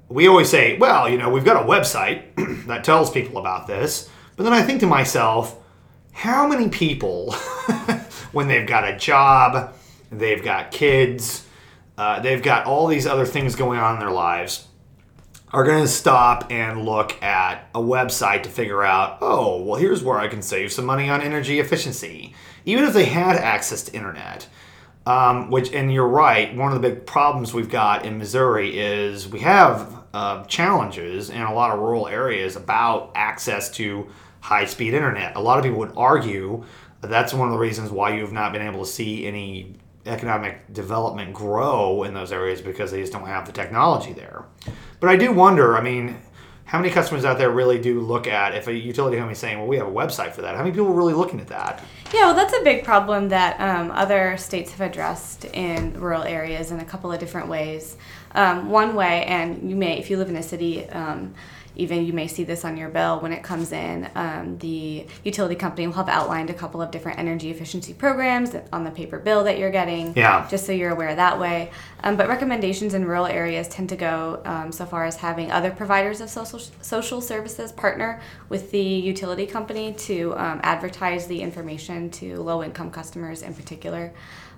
we 0.09 0.27
always 0.27 0.49
say, 0.49 0.77
well, 0.77 1.09
you 1.09 1.17
know, 1.17 1.29
we've 1.29 1.45
got 1.45 1.63
a 1.63 1.67
website 1.67 2.23
that 2.67 2.83
tells 2.83 3.09
people 3.11 3.37
about 3.37 3.67
this. 3.67 4.09
But 4.35 4.43
then 4.43 4.53
I 4.53 4.61
think 4.61 4.81
to 4.81 4.87
myself, 4.87 5.57
how 6.11 6.47
many 6.47 6.69
people, 6.69 7.31
when 8.31 8.47
they've 8.47 8.67
got 8.67 8.87
a 8.87 8.97
job, 8.97 9.73
they've 10.11 10.43
got 10.43 10.71
kids, 10.71 11.45
uh, 11.97 12.19
they've 12.19 12.43
got 12.43 12.65
all 12.65 12.87
these 12.87 13.07
other 13.07 13.25
things 13.25 13.55
going 13.55 13.79
on 13.79 13.95
in 13.95 13.99
their 13.99 14.11
lives, 14.11 14.67
are 15.51 15.63
going 15.63 15.81
to 15.81 15.87
stop 15.87 16.51
and 16.51 16.83
look 16.83 17.21
at 17.23 17.69
a 17.73 17.79
website 17.79 18.43
to 18.43 18.49
figure 18.49 18.83
out, 18.83 19.17
oh, 19.21 19.61
well, 19.63 19.79
here's 19.79 20.03
where 20.03 20.19
I 20.19 20.27
can 20.27 20.41
save 20.41 20.71
some 20.71 20.85
money 20.85 21.09
on 21.09 21.21
energy 21.21 21.59
efficiency, 21.59 22.33
even 22.65 22.83
if 22.83 22.93
they 22.93 23.05
had 23.05 23.37
access 23.37 23.83
to 23.83 23.93
internet. 23.93 24.47
Um, 25.07 25.51
which, 25.51 25.71
and 25.71 25.93
you're 25.93 26.07
right, 26.07 26.55
one 26.55 26.73
of 26.73 26.81
the 26.81 26.89
big 26.89 27.05
problems 27.05 27.53
we've 27.53 27.69
got 27.69 28.05
in 28.05 28.17
Missouri 28.17 28.79
is 28.79 29.27
we 29.27 29.41
have 29.41 30.03
uh, 30.15 30.43
challenges 30.45 31.29
in 31.29 31.41
a 31.41 31.53
lot 31.53 31.71
of 31.71 31.79
rural 31.79 32.07
areas 32.07 32.55
about 32.55 33.11
access 33.13 33.69
to 33.71 34.07
high 34.39 34.65
speed 34.65 34.93
internet. 34.95 35.35
A 35.35 35.39
lot 35.39 35.59
of 35.59 35.63
people 35.63 35.79
would 35.79 35.93
argue 35.95 36.63
that 37.01 37.09
that's 37.09 37.33
one 37.33 37.47
of 37.47 37.53
the 37.53 37.59
reasons 37.59 37.91
why 37.91 38.15
you've 38.15 38.31
not 38.31 38.51
been 38.51 38.63
able 38.63 38.79
to 38.79 38.89
see 38.89 39.27
any 39.27 39.75
economic 40.05 40.71
development 40.73 41.33
grow 41.33 42.03
in 42.03 42.13
those 42.13 42.31
areas 42.31 42.61
because 42.61 42.91
they 42.91 43.01
just 43.01 43.11
don't 43.11 43.27
have 43.27 43.45
the 43.45 43.51
technology 43.51 44.13
there. 44.13 44.45
But 44.99 45.09
I 45.09 45.17
do 45.17 45.31
wonder. 45.31 45.75
I 45.75 45.81
mean, 45.81 46.19
how 46.65 46.79
many 46.79 46.91
customers 46.91 47.23
out 47.25 47.37
there 47.37 47.51
really 47.51 47.79
do 47.79 48.01
look 48.01 48.27
at 48.27 48.55
if 48.55 48.67
a 48.67 48.73
utility 48.73 49.17
company 49.17 49.33
is 49.33 49.39
saying, 49.39 49.59
"Well, 49.59 49.67
we 49.67 49.77
have 49.77 49.87
a 49.87 49.91
website 49.91 50.33
for 50.33 50.41
that"? 50.41 50.55
How 50.55 50.63
many 50.63 50.71
people 50.71 50.87
are 50.87 50.93
really 50.93 51.13
looking 51.13 51.39
at 51.39 51.47
that? 51.47 51.83
Yeah, 52.13 52.25
well, 52.25 52.35
that's 52.35 52.53
a 52.53 52.63
big 52.63 52.83
problem 52.83 53.29
that 53.29 53.59
um, 53.59 53.91
other 53.91 54.35
states 54.37 54.71
have 54.71 54.81
addressed 54.81 55.45
in 55.45 55.99
rural 55.99 56.23
areas 56.23 56.71
in 56.71 56.79
a 56.79 56.85
couple 56.85 57.11
of 57.11 57.19
different 57.19 57.47
ways. 57.47 57.97
Um, 58.33 58.69
one 58.69 58.95
way, 58.95 59.25
and 59.25 59.69
you 59.69 59.75
may, 59.75 59.97
if 59.99 60.09
you 60.09 60.17
live 60.17 60.29
in 60.29 60.35
a 60.35 60.43
city, 60.43 60.89
um, 60.89 61.33
even 61.75 62.05
you 62.05 62.13
may 62.13 62.27
see 62.27 62.43
this 62.43 62.65
on 62.65 62.77
your 62.77 62.89
bill 62.89 63.19
when 63.19 63.31
it 63.31 63.43
comes 63.43 63.71
in. 63.71 64.09
Um, 64.15 64.57
the 64.59 65.05
utility 65.23 65.55
company 65.55 65.87
will 65.87 65.93
have 65.95 66.09
outlined 66.09 66.49
a 66.49 66.53
couple 66.53 66.81
of 66.81 66.91
different 66.91 67.19
energy 67.19 67.49
efficiency 67.51 67.93
programs 67.93 68.55
on 68.71 68.83
the 68.83 68.91
paper 68.91 69.19
bill 69.19 69.43
that 69.43 69.57
you're 69.57 69.71
getting. 69.71 70.13
Yeah. 70.15 70.47
Just 70.49 70.65
so 70.65 70.71
you're 70.71 70.91
aware 70.91 71.15
that 71.15 71.39
way. 71.39 71.71
Um, 72.03 72.17
but 72.17 72.27
recommendations 72.27 72.93
in 72.93 73.05
rural 73.05 73.25
areas 73.25 73.67
tend 73.67 73.89
to 73.89 73.95
go 73.95 74.41
um, 74.45 74.71
so 74.71 74.85
far 74.85 75.05
as 75.05 75.17
having 75.17 75.51
other 75.51 75.71
providers 75.71 76.21
of 76.21 76.29
social 76.29 76.59
social 76.81 77.21
services 77.21 77.71
partner 77.71 78.21
with 78.49 78.71
the 78.71 78.79
utility 78.79 79.45
company 79.45 79.93
to 79.93 80.33
um, 80.37 80.59
advertise 80.63 81.27
the 81.27 81.41
information 81.41 82.09
to 82.11 82.37
low 82.41 82.63
income 82.63 82.91
customers 82.91 83.41
in 83.41 83.53
particular. 83.53 84.13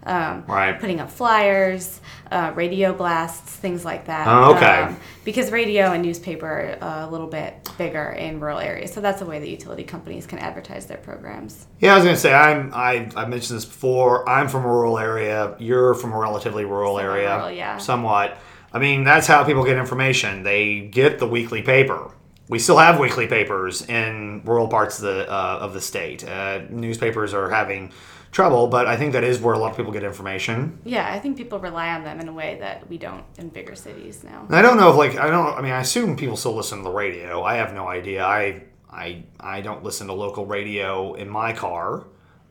Um, 0.08 0.44
Right. 0.48 0.80
Putting 0.80 1.00
up 1.00 1.12
flyers, 1.12 2.00
uh, 2.32 2.52
radio 2.56 2.94
blasts, 2.94 3.52
things 3.56 3.84
like 3.86 4.06
that. 4.06 4.28
Oh, 4.28 4.56
okay. 4.56 4.84
Um, 4.84 4.98
because 5.26 5.52
radio 5.52 5.92
and 5.92 6.02
newspaper 6.02 6.78
are 6.82 7.04
a 7.04 7.10
little 7.10 7.28
bit 7.28 7.70
bigger 7.78 8.10
in 8.12 8.40
rural 8.40 8.60
areas, 8.60 8.94
so 8.94 9.02
that's 9.02 9.22
a 9.22 9.26
way 9.26 9.40
that 9.40 9.50
utility 9.50 9.84
companies 9.84 10.26
can 10.26 10.40
advertise 10.40 10.86
their 10.86 10.98
programs. 10.98 11.68
Yeah, 11.80 11.94
I 11.94 11.96
was 11.96 12.06
gonna 12.06 12.16
say 12.16 12.34
I'm 12.34 12.72
I 12.74 13.10
I 13.16 13.26
mentioned 13.26 13.58
this 13.58 13.66
before. 13.66 14.28
I'm 14.28 14.48
from 14.48 14.64
a 14.64 14.68
rural 14.68 14.98
area. 14.98 15.56
You're 15.60 15.94
from 15.94 16.14
a 16.14 16.18
relatively 16.18 16.64
rural 16.66 16.96
Somewhat 16.98 17.16
area, 17.16 17.36
rural, 17.36 17.52
yeah. 17.52 17.78
somewhat. 17.78 18.38
I 18.74 18.80
mean, 18.80 19.04
that's 19.04 19.28
how 19.28 19.44
people 19.44 19.64
get 19.66 19.78
information. 19.78 20.44
They 20.44 20.82
get 20.82 21.20
the 21.20 21.28
weekly 21.28 21.62
paper. 21.62 22.12
We 22.50 22.60
still 22.60 22.78
have 22.78 22.98
weekly 23.00 23.28
papers 23.28 23.82
in 23.90 24.42
rural 24.46 24.70
parts 24.70 25.00
of 25.00 25.04
the 25.06 25.30
uh, 25.30 25.60
of 25.62 25.74
the 25.74 25.82
state. 25.82 26.26
Uh, 26.28 26.62
newspapers 26.70 27.34
are 27.34 27.50
having 27.50 27.92
trouble, 28.38 28.68
but 28.68 28.86
I 28.86 28.96
think 28.96 29.14
that 29.14 29.24
is 29.24 29.40
where 29.40 29.56
a 29.56 29.58
lot 29.58 29.72
of 29.72 29.78
people 29.78 29.92
get 29.92 30.04
information. 30.04 30.80
Yeah, 30.86 31.12
I 31.12 31.18
think 31.18 31.38
people 31.38 31.60
rely 31.60 31.90
on 31.90 32.04
them 32.04 32.20
in 32.20 32.28
a 32.28 32.32
way 32.32 32.58
that 32.60 32.88
we 32.88 33.00
don't 33.00 33.24
in 33.40 33.50
bigger 33.50 33.74
cities 33.74 34.24
now. 34.24 34.46
And 34.48 34.56
I 34.56 34.62
don't 34.62 34.78
know 34.78 34.92
if 34.92 34.96
like 34.96 35.18
I 35.18 35.32
don't. 35.32 35.58
I 35.58 35.62
mean, 35.62 35.72
I 35.72 35.82
assume 35.82 36.16
people 36.16 36.38
still 36.38 36.56
listen 36.56 36.78
to 36.78 36.84
the 36.84 36.92
radio. 36.92 37.42
I 37.42 37.56
have 37.56 37.74
no 37.74 37.88
idea. 37.88 38.24
I 38.24 38.62
I 38.92 39.24
I 39.40 39.62
don't 39.62 39.84
listen 39.84 40.06
to 40.08 40.14
local 40.14 40.46
radio 40.46 41.16
in 41.16 41.28
my 41.28 41.52
car, 41.52 42.06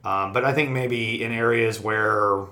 um, 0.05 0.33
but 0.33 0.45
I 0.45 0.53
think 0.53 0.71
maybe 0.71 1.23
in 1.23 1.31
areas 1.31 1.79
where 1.81 2.47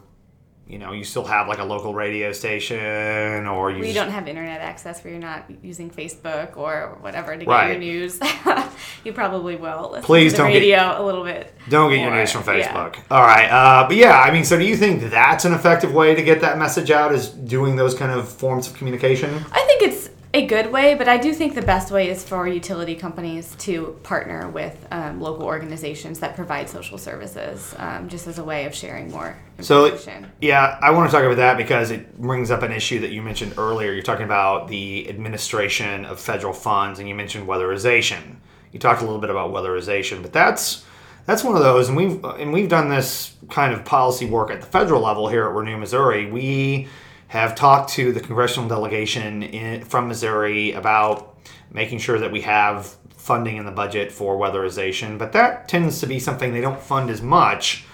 you 0.67 0.79
know 0.79 0.93
you 0.93 1.05
still 1.05 1.25
have 1.25 1.47
like 1.47 1.59
a 1.59 1.65
local 1.65 1.93
radio 1.95 2.33
station 2.33 3.47
or 3.47 3.71
you 3.71 3.83
just- 3.83 3.95
don't 3.95 4.11
have 4.11 4.27
internet 4.29 4.61
access, 4.61 5.03
where 5.05 5.13
you're 5.13 5.21
not 5.23 5.45
using 5.63 5.91
Facebook 5.91 6.57
or 6.57 6.97
whatever 7.01 7.33
to 7.33 7.39
get 7.45 7.49
Right. 7.49 7.71
your 7.71 7.79
news, 7.79 8.19
you 9.05 9.13
probably 9.13 9.57
will 9.57 9.91
listen 9.93 10.05
Please 10.05 10.33
to 10.33 10.37
the 10.39 10.43
don't 10.45 10.53
get- 10.53 10.59
radio 10.61 11.01
a 11.01 11.03
little 11.05 11.25
bit. 11.25 11.53
Don't 11.69 11.91
get 11.91 12.01
your 12.01 12.11
news 12.15 12.33
from 12.33 12.43
Yeah. 12.47 12.73
Facebook. 12.73 12.97
All 13.11 13.23
right, 13.23 13.49
uh, 13.49 13.87
but 13.87 13.97
yeah, 13.97 14.21
I 14.21 14.31
mean, 14.31 14.45
so 14.45 14.59
do 14.59 14.65
you 14.65 14.77
think 14.77 15.11
that's 15.11 15.45
an 15.45 15.53
effective 15.53 15.93
way 15.93 16.15
to 16.15 16.23
get 16.23 16.41
that 16.41 16.59
message 16.59 16.91
out? 16.91 17.13
Is 17.13 17.29
doing 17.29 17.77
those 17.77 17.95
kind 17.95 18.11
of 18.13 18.29
forms 18.29 18.67
of 18.67 18.75
communication? 18.75 19.35
I 19.53 19.61
think 19.67 19.83
it's 19.83 20.09
a 20.35 20.45
good 20.45 20.73
way, 20.73 20.97
but 20.97 21.09
I 21.09 21.17
do 21.17 21.33
think 21.33 21.55
the 21.55 21.63
best 21.63 21.93
way 21.93 22.11
is 22.11 22.25
for 22.25 22.49
utility 22.49 22.97
companies 22.97 23.55
to 23.61 23.97
partner 24.03 24.49
with 24.49 24.85
um, 24.91 25.21
local 25.21 25.45
organizations 25.45 26.19
that 26.19 26.35
provide 26.35 26.69
social 26.69 26.99
services, 26.99 27.73
um, 27.79 28.09
just 28.09 28.27
as 28.27 28.39
a 28.39 28.45
way 28.45 28.65
of 28.65 28.75
sharing 28.75 29.13
more 29.13 29.39
So, 29.61 29.97
yeah, 30.41 30.77
I 30.83 30.91
want 30.91 31.09
to 31.09 31.17
talk 31.17 31.25
about 31.25 31.37
that 31.37 31.57
because 31.57 31.93
it 31.93 32.21
brings 32.21 32.51
up 32.51 32.63
an 32.65 32.73
issue 32.73 32.99
that 33.01 33.13
you 33.13 33.23
mentioned 33.23 33.55
earlier. 33.59 33.93
You're 33.93 34.03
talking 34.03 34.25
about 34.25 34.67
the 34.67 35.09
administration 35.09 36.05
of 36.05 36.19
federal 36.19 36.53
funds, 36.53 36.99
and 36.99 37.09
you 37.09 37.15
mentioned 37.15 37.47
weatherization. 37.47 38.35
You 38.73 38.81
talked 38.81 39.03
a 39.03 39.05
little 39.05 39.21
bit 39.21 39.31
about 39.31 39.53
weatherization, 39.53 40.21
but 40.21 40.33
that's 40.33 40.85
that's 41.27 41.45
one 41.45 41.55
of 41.55 41.63
those, 41.63 41.89
and 41.89 41.97
we've 41.97 42.23
and 42.25 42.53
we've 42.53 42.69
done 42.69 42.89
this 42.89 43.37
kind 43.51 43.73
of 43.73 43.85
policy 43.85 44.27
work 44.27 44.51
at 44.51 44.61
the 44.61 44.67
federal 44.67 45.01
level 45.01 45.29
here 45.29 45.45
at 45.45 45.55
Renew 45.55 45.77
Missouri. 45.77 46.27
We 46.27 46.89
have 47.35 47.57
talked 47.57 47.91
to 47.91 48.13
the 48.13 48.21
congressional 48.21 48.69
delegation 48.69 49.43
in, 49.43 49.85
from 49.85 50.07
Missouri 50.07 50.71
about 50.71 51.37
making 51.73 51.99
sure 51.99 52.17
that 52.21 52.31
we 52.31 52.43
have 52.43 52.87
funding 53.17 53.57
in 53.57 53.67
the 53.67 53.73
budget 53.73 54.13
for 54.13 54.37
weatherization, 54.37 55.19
but 55.19 55.33
that 55.33 55.69
tends 55.69 55.99
to 55.99 56.07
be 56.07 56.21
something 56.21 56.53
they 56.53 56.61
don't 56.61 56.81
fund 56.81 57.11
as 57.11 57.21
much. 57.21 57.87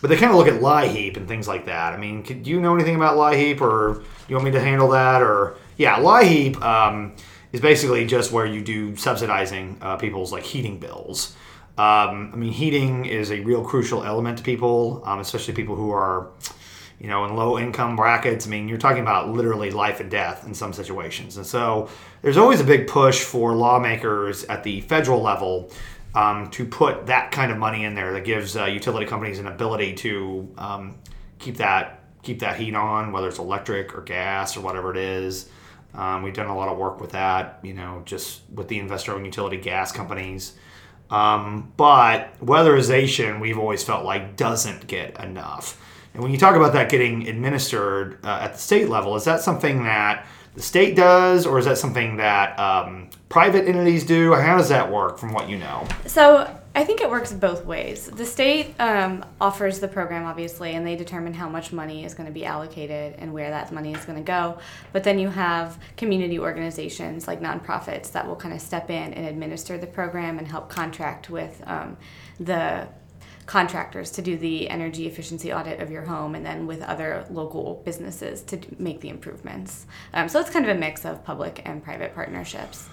But 0.00 0.10
they 0.10 0.16
kind 0.16 0.30
of 0.30 0.38
look 0.38 0.46
at 0.46 0.60
LIHEAP 0.60 1.16
and 1.16 1.26
things 1.26 1.48
like 1.48 1.66
that. 1.66 1.92
I 1.92 1.96
mean, 1.96 2.22
could, 2.22 2.44
do 2.44 2.50
you 2.50 2.60
know 2.60 2.72
anything 2.76 2.94
about 2.94 3.16
LIHEAP, 3.16 3.60
or 3.60 4.04
you 4.28 4.36
want 4.36 4.44
me 4.44 4.52
to 4.52 4.60
handle 4.60 4.90
that? 4.90 5.22
Or 5.22 5.56
yeah, 5.76 5.98
LIHEAP 5.98 6.62
um, 6.62 7.16
is 7.50 7.60
basically 7.60 8.06
just 8.06 8.30
where 8.30 8.46
you 8.46 8.62
do 8.62 8.94
subsidizing 8.94 9.78
uh, 9.80 9.96
people's 9.96 10.30
like 10.30 10.44
heating 10.44 10.78
bills. 10.78 11.34
Um, 11.76 12.30
I 12.32 12.36
mean, 12.36 12.52
heating 12.52 13.06
is 13.06 13.32
a 13.32 13.40
real 13.40 13.64
crucial 13.64 14.04
element 14.04 14.38
to 14.38 14.44
people, 14.44 15.02
um, 15.04 15.18
especially 15.18 15.54
people 15.54 15.74
who 15.74 15.90
are, 15.90 16.28
you 17.00 17.08
know, 17.08 17.24
in 17.24 17.36
low 17.36 17.58
income 17.58 17.96
brackets. 17.96 18.46
I 18.46 18.50
mean, 18.50 18.68
you're 18.68 18.78
talking 18.78 19.02
about 19.02 19.28
literally 19.28 19.70
life 19.70 20.00
and 20.00 20.10
death 20.10 20.46
in 20.46 20.54
some 20.54 20.72
situations. 20.72 21.36
And 21.36 21.46
so 21.46 21.88
there's 22.22 22.36
always 22.36 22.60
a 22.60 22.64
big 22.64 22.88
push 22.88 23.22
for 23.22 23.54
lawmakers 23.54 24.44
at 24.44 24.64
the 24.64 24.80
federal 24.82 25.22
level 25.22 25.70
um, 26.14 26.50
to 26.50 26.64
put 26.64 27.06
that 27.06 27.30
kind 27.30 27.52
of 27.52 27.58
money 27.58 27.84
in 27.84 27.94
there 27.94 28.12
that 28.12 28.24
gives 28.24 28.56
uh, 28.56 28.64
utility 28.64 29.06
companies 29.06 29.38
an 29.38 29.46
ability 29.46 29.94
to 29.94 30.52
um, 30.58 30.98
keep 31.38 31.56
that 31.58 31.94
keep 32.22 32.40
that 32.40 32.58
heat 32.58 32.74
on, 32.74 33.12
whether 33.12 33.28
it's 33.28 33.38
electric 33.38 33.96
or 33.96 34.02
gas 34.02 34.56
or 34.56 34.60
whatever 34.60 34.90
it 34.90 34.96
is. 34.96 35.48
Um, 35.94 36.22
we've 36.22 36.34
done 36.34 36.48
a 36.48 36.56
lot 36.56 36.68
of 36.68 36.76
work 36.76 37.00
with 37.00 37.12
that, 37.12 37.60
you 37.62 37.72
know, 37.72 38.02
just 38.04 38.42
with 38.52 38.68
the 38.68 38.78
investor-owned 38.78 39.24
utility 39.24 39.56
gas 39.56 39.92
companies. 39.92 40.54
Um, 41.10 41.72
but 41.76 42.38
weatherization, 42.44 43.40
we've 43.40 43.58
always 43.58 43.82
felt 43.82 44.04
like 44.04 44.36
doesn't 44.36 44.86
get 44.86 45.18
enough. 45.22 45.80
And 46.18 46.24
when 46.24 46.32
you 46.32 46.38
talk 46.38 46.56
about 46.56 46.72
that 46.72 46.88
getting 46.88 47.28
administered 47.28 48.18
uh, 48.24 48.40
at 48.42 48.54
the 48.54 48.58
state 48.58 48.88
level, 48.88 49.14
is 49.14 49.22
that 49.26 49.40
something 49.40 49.84
that 49.84 50.26
the 50.56 50.60
state 50.60 50.96
does, 50.96 51.46
or 51.46 51.60
is 51.60 51.66
that 51.66 51.78
something 51.78 52.16
that 52.16 52.58
um, 52.58 53.08
private 53.28 53.68
entities 53.68 54.04
do? 54.04 54.34
How 54.34 54.58
does 54.58 54.68
that 54.70 54.90
work, 54.90 55.16
from 55.16 55.32
what 55.32 55.48
you 55.48 55.58
know? 55.58 55.86
So 56.06 56.52
I 56.74 56.82
think 56.82 57.02
it 57.02 57.08
works 57.08 57.32
both 57.32 57.64
ways. 57.64 58.06
The 58.06 58.26
state 58.26 58.74
um, 58.80 59.24
offers 59.40 59.78
the 59.78 59.86
program, 59.86 60.24
obviously, 60.24 60.72
and 60.72 60.84
they 60.84 60.96
determine 60.96 61.34
how 61.34 61.48
much 61.48 61.72
money 61.72 62.04
is 62.04 62.14
going 62.14 62.26
to 62.26 62.32
be 62.32 62.44
allocated 62.44 63.14
and 63.18 63.32
where 63.32 63.50
that 63.50 63.70
money 63.70 63.94
is 63.94 64.04
going 64.04 64.18
to 64.18 64.24
go. 64.24 64.58
But 64.92 65.04
then 65.04 65.20
you 65.20 65.28
have 65.28 65.78
community 65.96 66.40
organizations 66.40 67.28
like 67.28 67.40
nonprofits 67.40 68.10
that 68.10 68.26
will 68.26 68.34
kind 68.34 68.52
of 68.52 68.60
step 68.60 68.90
in 68.90 69.14
and 69.14 69.24
administer 69.24 69.78
the 69.78 69.86
program 69.86 70.38
and 70.38 70.48
help 70.48 70.68
contract 70.68 71.30
with 71.30 71.62
um, 71.64 71.96
the 72.40 72.88
contractors 73.48 74.10
to 74.10 74.20
do 74.20 74.36
the 74.36 74.68
energy 74.68 75.06
efficiency 75.06 75.52
audit 75.52 75.80
of 75.80 75.90
your 75.90 76.02
home 76.02 76.34
and 76.34 76.44
then 76.44 76.66
with 76.66 76.82
other 76.82 77.24
local 77.30 77.82
businesses 77.82 78.42
to 78.42 78.60
make 78.78 79.00
the 79.00 79.08
improvements. 79.08 79.86
Um, 80.12 80.28
so 80.28 80.38
it's 80.38 80.50
kind 80.50 80.68
of 80.68 80.76
a 80.76 80.78
mix 80.78 81.06
of 81.06 81.24
public 81.24 81.62
and 81.64 81.82
private 81.82 82.14
partnerships. 82.14 82.88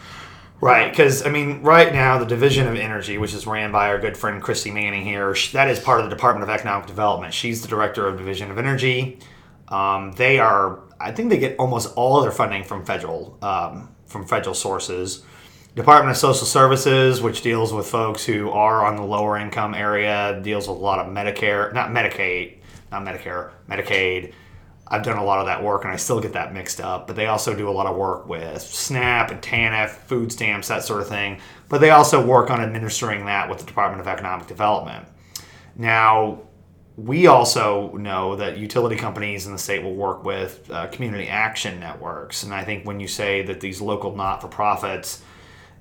Right, 0.62 0.90
because 0.90 1.26
I 1.26 1.30
mean, 1.30 1.62
right 1.62 1.94
now 1.94 2.18
the 2.18 2.26
Division 2.26 2.68
of 2.68 2.76
Energy, 2.76 3.18
which 3.18 3.34
is 3.34 3.46
ran 3.46 3.74
by 3.74 3.90
our 3.90 4.00
good 4.00 4.16
friend 4.16 4.42
Kristy 4.42 4.74
Manning 4.74 5.04
here, 5.04 5.36
that 5.52 5.68
is 5.68 5.82
part 5.82 6.00
of 6.00 6.10
the 6.10 6.16
Department 6.16 6.50
of 6.50 6.50
Economic 6.50 6.88
Development. 6.88 7.34
She's 7.34 7.62
the 7.62 7.68
director 7.68 8.08
of 8.08 8.18
Division 8.18 8.50
of 8.50 8.58
Energy. 8.58 9.20
Um, 9.68 10.14
they 10.14 10.40
are, 10.40 10.80
I 11.02 11.12
think, 11.12 11.32
they 11.32 11.38
get 11.38 11.58
almost 11.60 11.94
all 11.98 12.22
their 12.22 12.32
funding 12.32 12.64
from 12.64 12.86
federal 12.86 13.38
um, 13.42 13.94
from 14.06 14.26
federal 14.26 14.56
sources. 14.56 15.26
Department 15.76 16.12
of 16.12 16.18
Social 16.18 16.48
Services, 16.48 17.22
which 17.22 17.42
deals 17.42 17.74
with 17.74 17.86
folks 17.86 18.26
who 18.26 18.50
are 18.50 18.86
on 18.86 18.96
the 18.96 19.04
lower 19.04 19.38
income 19.38 19.74
area, 19.74 20.40
deals 20.42 20.70
with 20.70 20.78
a 20.78 20.80
lot 20.80 21.00
of 21.00 21.08
Medicare, 21.12 21.74
not 21.74 21.90
Medicaid, 21.90 22.58
not 22.94 23.04
Medicare, 23.04 23.52
Medicaid. 23.70 24.32
I've 24.88 25.04
done 25.04 25.18
a 25.18 25.24
lot 25.24 25.40
of 25.40 25.48
that 25.48 25.62
work 25.62 25.84
and 25.84 25.92
I 25.92 25.98
still 25.98 26.22
get 26.22 26.32
that 26.34 26.54
mixed 26.54 26.80
up, 26.80 27.08
but 27.08 27.18
they 27.18 27.26
also 27.26 27.54
do 27.54 27.68
a 27.68 27.72
lot 27.72 27.88
of 27.88 27.98
work 27.98 28.26
with 28.26 28.62
SNAP 28.62 29.32
and 29.32 29.42
TANF, 29.42 29.90
food 29.90 30.32
stamps, 30.32 30.70
that 30.70 30.84
sort 30.84 31.02
of 31.02 31.10
thing. 31.10 31.42
But 31.68 31.82
they 31.82 31.90
also 31.90 32.26
work 32.26 32.50
on 32.50 32.62
administering 32.62 33.26
that 33.26 33.50
with 33.50 33.60
the 33.60 33.66
Department 33.66 34.00
of 34.00 34.08
Economic 34.08 34.48
Development. 34.48 35.06
Now, 35.76 36.40
we 36.96 37.28
also 37.28 37.92
know 37.98 38.38
that 38.38 38.58
utility 38.58 38.96
companies 38.96 39.46
in 39.46 39.52
the 39.52 39.58
state 39.58 39.84
will 39.84 39.96
work 39.96 40.24
with 40.24 40.72
uh, 40.72 40.88
community 40.88 41.28
action 41.28 41.82
networks. 41.82 42.44
And 42.44 42.54
I 42.54 42.64
think 42.64 42.86
when 42.86 43.02
you 43.02 43.10
say 43.10 43.42
that 43.42 43.60
these 43.60 43.82
local 43.82 44.16
not 44.16 44.40
for 44.40 44.48
profits, 44.48 45.22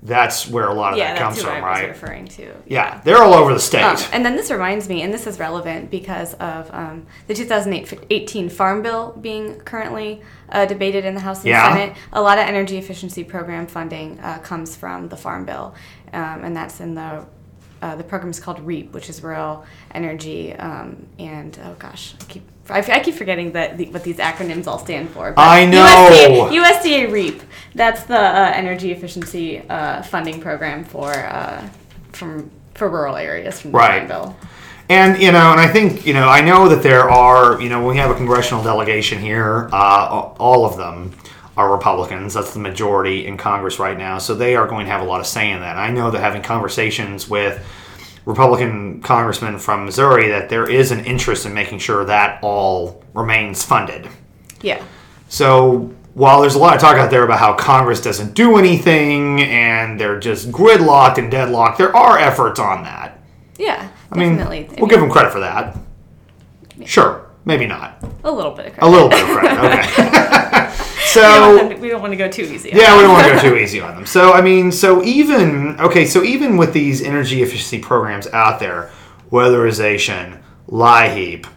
that's 0.03 0.47
where 0.47 0.67
a 0.67 0.73
lot 0.73 0.93
of 0.93 0.99
yeah, 0.99 1.13
that 1.13 1.19
comes 1.19 1.41
from, 1.41 1.51
I 1.51 1.55
was 1.55 1.63
right? 1.63 1.87
referring 1.89 2.27
to. 2.27 2.53
Yeah, 2.67 3.01
they're 3.03 3.17
all 3.17 3.33
over 3.33 3.53
the 3.53 3.59
state. 3.59 3.83
Um, 3.83 3.97
and 4.11 4.25
then 4.25 4.35
this 4.35 4.51
reminds 4.51 4.87
me, 4.87 5.01
and 5.01 5.13
this 5.13 5.25
is 5.25 5.39
relevant 5.39 5.89
because 5.89 6.35
of 6.35 6.69
um, 6.73 7.07
the 7.27 7.33
2018 7.33 8.49
Farm 8.49 8.81
Bill 8.81 9.17
being 9.19 9.59
currently 9.61 10.21
uh, 10.49 10.65
debated 10.65 11.05
in 11.05 11.15
the 11.15 11.21
House 11.21 11.39
and 11.39 11.47
Yeah. 11.47 11.73
Senate. 11.73 11.97
A 12.13 12.21
lot 12.21 12.37
of 12.37 12.45
energy 12.45 12.77
efficiency 12.77 13.23
program 13.23 13.65
funding 13.67 14.19
uh, 14.19 14.39
comes 14.39 14.75
from 14.75 15.09
the 15.09 15.17
Farm 15.17 15.45
Bill, 15.45 15.73
um, 16.13 16.43
and 16.43 16.55
that's 16.55 16.79
in 16.79 16.95
the 16.95 17.25
uh, 17.81 17.95
the 17.95 18.03
program 18.03 18.31
is 18.31 18.39
called 18.39 18.59
REAP, 18.61 18.93
which 18.93 19.09
is 19.09 19.21
Rural 19.21 19.65
Energy, 19.91 20.53
um, 20.53 21.07
and 21.19 21.59
oh 21.65 21.75
gosh, 21.77 22.15
I 22.19 22.23
keep 22.25 22.43
I, 22.69 22.79
I 22.79 22.99
keep 22.99 23.15
forgetting 23.15 23.51
that 23.51 23.77
the, 23.77 23.85
what 23.91 24.03
these 24.03 24.17
acronyms 24.17 24.67
all 24.67 24.79
stand 24.79 25.09
for. 25.11 25.33
I 25.37 25.65
know. 25.65 26.49
USDA, 26.49 26.63
USDA 26.63 27.11
REAP. 27.11 27.41
That's 27.75 28.03
the 28.03 28.17
uh, 28.17 28.51
energy 28.55 28.91
efficiency 28.91 29.59
uh, 29.69 30.01
funding 30.01 30.41
program 30.41 30.83
for 30.83 31.11
uh, 31.13 31.67
from 32.11 32.49
for 32.73 32.89
rural 32.89 33.15
areas 33.15 33.61
from 33.61 33.71
the 33.71 33.77
Right. 33.77 34.07
Farm 34.07 34.07
Bill. 34.07 34.37
And 34.89 35.21
you 35.21 35.31
know, 35.31 35.51
and 35.51 35.59
I 35.59 35.67
think 35.67 36.05
you 36.05 36.13
know, 36.13 36.27
I 36.27 36.41
know 36.41 36.69
that 36.69 36.83
there 36.83 37.09
are 37.09 37.61
you 37.61 37.69
know, 37.69 37.85
we 37.85 37.97
have 37.97 38.11
a 38.11 38.15
congressional 38.15 38.63
delegation 38.63 39.19
here. 39.19 39.69
Uh, 39.71 40.33
all 40.39 40.65
of 40.65 40.77
them 40.77 41.11
are 41.57 41.71
Republicans. 41.71 42.33
That's 42.33 42.53
the 42.53 42.59
majority 42.59 43.25
in 43.27 43.37
Congress 43.37 43.79
right 43.79 43.97
now. 43.97 44.17
So 44.17 44.35
they 44.35 44.55
are 44.55 44.67
going 44.67 44.85
to 44.85 44.91
have 44.91 45.01
a 45.01 45.05
lot 45.05 45.21
of 45.21 45.27
say 45.27 45.51
in 45.51 45.61
that. 45.61 45.77
I 45.77 45.89
know 45.89 46.11
that 46.11 46.19
having 46.19 46.41
conversations 46.41 47.29
with 47.29 47.65
Republican 48.25 49.01
congressman 49.01 49.59
from 49.59 49.85
Missouri, 49.85 50.29
that 50.29 50.49
there 50.49 50.69
is 50.69 50.91
an 50.91 51.05
interest 51.05 51.45
in 51.45 51.53
making 51.53 51.79
sure 51.79 52.03
that 52.05 52.39
all 52.41 53.03
remains 53.13 53.63
funded. 53.63 54.09
Yeah. 54.61 54.83
So 55.29 55.93
while 56.13 56.41
there's 56.41 56.55
a 56.55 56.59
lot 56.59 56.73
of 56.75 56.81
talk 56.81 56.97
out 56.97 57.11
there 57.11 57.23
about 57.23 57.39
how 57.39 57.53
Congress 57.53 58.01
doesn't 58.01 58.33
do 58.33 58.57
anything 58.57 59.41
and 59.41 59.99
they're 59.99 60.19
just 60.19 60.49
gridlocked 60.51 61.17
and 61.17 61.29
deadlocked, 61.29 61.77
there 61.77 61.95
are 61.95 62.17
efforts 62.17 62.59
on 62.59 62.83
that. 62.83 63.19
Yeah. 63.57 63.89
I 64.11 64.17
mean, 64.17 64.37
definitely. 64.37 64.69
I 64.69 64.79
we'll 64.79 64.89
give 64.89 64.99
them 65.01 65.09
credit 65.09 65.31
for 65.31 65.39
that. 65.41 65.77
Sure, 66.85 67.29
maybe 67.45 67.65
not. 67.67 68.03
a 68.23 68.31
little 68.31 68.51
bit 68.51 68.67
of 68.67 68.73
credit. 68.73 68.87
A 68.87 68.89
little 68.89 69.09
bit 69.09 69.23
of 69.23 69.29
credit. 69.29 69.59
Okay. 69.59 70.51
We 71.15 71.21
don't, 71.21 71.59
so 71.59 71.69
to- 71.69 71.75
we 71.81 71.89
don't 71.89 72.01
want 72.01 72.13
to 72.13 72.17
go 72.17 72.29
too 72.29 72.43
easy. 72.43 72.69
yeah, 72.73 72.95
we 72.95 73.03
don't 73.03 73.13
want 73.13 73.27
to 73.27 73.33
go 73.33 73.39
too 73.41 73.57
easy 73.63 73.81
on 73.81 73.95
them. 73.95 74.05
So 74.05 74.33
I 74.33 74.41
mean, 74.41 74.71
so 74.71 75.03
even 75.03 75.79
okay, 75.79 76.05
so 76.05 76.23
even 76.23 76.57
with 76.57 76.73
these 76.73 77.01
energy 77.01 77.41
efficiency 77.41 77.79
programs 77.79 78.27
out 78.27 78.59
there, 78.59 78.91
weatherization, 79.31 80.41
LIHEAP, 80.69 81.47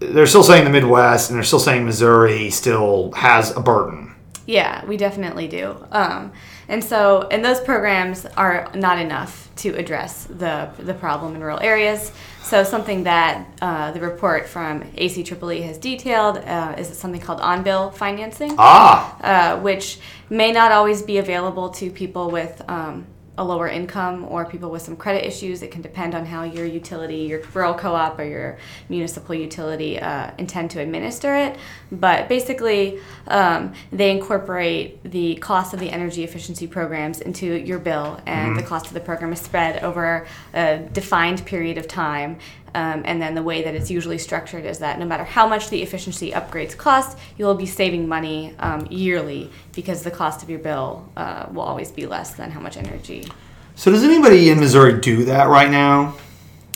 they're 0.00 0.26
still 0.26 0.42
saying 0.42 0.64
the 0.64 0.70
Midwest 0.70 1.30
and 1.30 1.36
they're 1.36 1.44
still 1.44 1.58
saying 1.60 1.84
Missouri 1.84 2.50
still 2.50 3.12
has 3.12 3.56
a 3.56 3.60
burden. 3.60 4.14
Yeah, 4.46 4.84
we 4.84 4.96
definitely 4.98 5.48
do. 5.48 5.74
Um, 5.90 6.32
and 6.68 6.84
so, 6.84 7.26
and 7.30 7.42
those 7.44 7.60
programs 7.60 8.26
are 8.26 8.70
not 8.74 8.98
enough 8.98 9.43
to 9.56 9.70
address 9.70 10.24
the 10.24 10.68
the 10.78 10.94
problem 10.94 11.34
in 11.34 11.40
rural 11.40 11.60
areas. 11.60 12.12
So, 12.42 12.62
something 12.62 13.04
that 13.04 13.46
uh, 13.62 13.92
the 13.92 14.00
report 14.00 14.46
from 14.46 14.82
ACEEE 14.96 15.62
has 15.62 15.78
detailed 15.78 16.38
uh, 16.38 16.74
is 16.76 16.88
something 16.98 17.20
called 17.20 17.40
on-bill 17.40 17.90
financing, 17.90 18.54
Ah, 18.58 19.56
uh, 19.56 19.60
which 19.60 19.98
may 20.28 20.52
not 20.52 20.70
always 20.70 21.02
be 21.02 21.18
available 21.18 21.70
to 21.70 21.90
people 21.90 22.30
with 22.30 22.62
um, 22.68 23.06
a 23.36 23.44
lower 23.44 23.68
income 23.68 24.24
or 24.28 24.44
people 24.44 24.70
with 24.70 24.82
some 24.82 24.96
credit 24.96 25.26
issues. 25.26 25.62
It 25.62 25.70
can 25.70 25.82
depend 25.82 26.14
on 26.14 26.24
how 26.24 26.44
your 26.44 26.66
utility, 26.66 27.16
your 27.16 27.42
rural 27.52 27.74
co-op 27.74 28.18
or 28.18 28.24
your 28.24 28.58
municipal 28.88 29.34
utility 29.34 29.98
uh, 29.98 30.30
intend 30.38 30.70
to 30.72 30.80
administer 30.80 31.34
it. 31.34 31.56
But 31.90 32.28
basically, 32.28 33.00
um, 33.26 33.74
they 33.90 34.10
incorporate 34.10 35.02
the 35.02 35.34
cost 35.36 35.74
of 35.74 35.80
the 35.80 35.90
energy 35.90 36.22
efficiency 36.22 36.66
programs 36.66 37.20
into 37.20 37.46
your 37.46 37.78
bill, 37.78 38.20
and 38.26 38.56
the 38.56 38.62
cost 38.62 38.86
of 38.86 38.94
the 38.94 39.00
program 39.00 39.32
is 39.32 39.40
spread 39.40 39.82
over 39.82 40.26
a 40.52 40.78
defined 40.92 41.44
period 41.44 41.78
of 41.78 41.88
time. 41.88 42.38
Um, 42.74 43.02
and 43.04 43.22
then 43.22 43.34
the 43.34 43.42
way 43.42 43.62
that 43.62 43.74
it's 43.74 43.90
usually 43.90 44.18
structured 44.18 44.64
is 44.64 44.78
that 44.80 44.98
no 44.98 45.06
matter 45.06 45.22
how 45.24 45.46
much 45.46 45.70
the 45.70 45.80
efficiency 45.82 46.32
upgrades 46.32 46.76
cost, 46.76 47.16
you'll 47.38 47.54
be 47.54 47.66
saving 47.66 48.08
money 48.08 48.54
um, 48.58 48.86
yearly 48.90 49.50
because 49.74 50.02
the 50.02 50.10
cost 50.10 50.42
of 50.42 50.50
your 50.50 50.58
bill 50.58 51.08
uh, 51.16 51.46
will 51.52 51.62
always 51.62 51.90
be 51.92 52.06
less 52.06 52.34
than 52.34 52.50
how 52.50 52.60
much 52.60 52.76
energy. 52.76 53.28
so 53.76 53.90
does 53.90 54.02
anybody 54.02 54.50
in 54.50 54.58
Missouri 54.58 55.00
do 55.00 55.24
that 55.26 55.48
right 55.48 55.70
now 55.70 56.16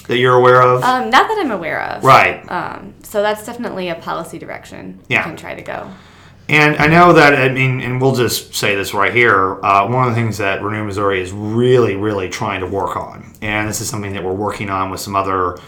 that 0.06 0.18
you're 0.18 0.36
aware 0.36 0.62
of? 0.62 0.82
Um, 0.84 1.10
not 1.10 1.26
that 1.28 1.38
I'm 1.40 1.50
aware 1.50 1.82
of. 1.82 2.04
right. 2.04 2.48
Um, 2.50 2.94
so 3.02 3.20
that's 3.22 3.44
definitely 3.44 3.88
a 3.88 3.94
policy 3.96 4.38
direction 4.38 5.00
Yeah. 5.08 5.18
you 5.18 5.24
can 5.24 5.36
try 5.36 5.54
to 5.54 5.62
go. 5.62 5.90
And 6.50 6.76
I 6.76 6.86
know 6.86 7.12
that, 7.12 7.34
I 7.34 7.50
mean, 7.50 7.80
and 7.80 8.00
we'll 8.00 8.14
just 8.14 8.54
say 8.54 8.74
this 8.74 8.94
right 8.94 9.12
here. 9.12 9.62
Uh, 9.62 9.86
one 9.86 10.08
of 10.08 10.14
the 10.14 10.20
things 10.20 10.38
that 10.38 10.62
Renew 10.62 10.84
Missouri 10.84 11.20
is 11.20 11.30
really, 11.30 11.94
really 11.94 12.30
trying 12.30 12.60
to 12.60 12.66
work 12.66 12.96
on, 12.96 13.34
and 13.42 13.68
this 13.68 13.82
is 13.82 13.88
something 13.90 14.14
that 14.14 14.24
we're 14.24 14.32
working 14.32 14.70
on 14.70 14.90
with 14.90 15.00
some 15.00 15.14
other 15.14 15.58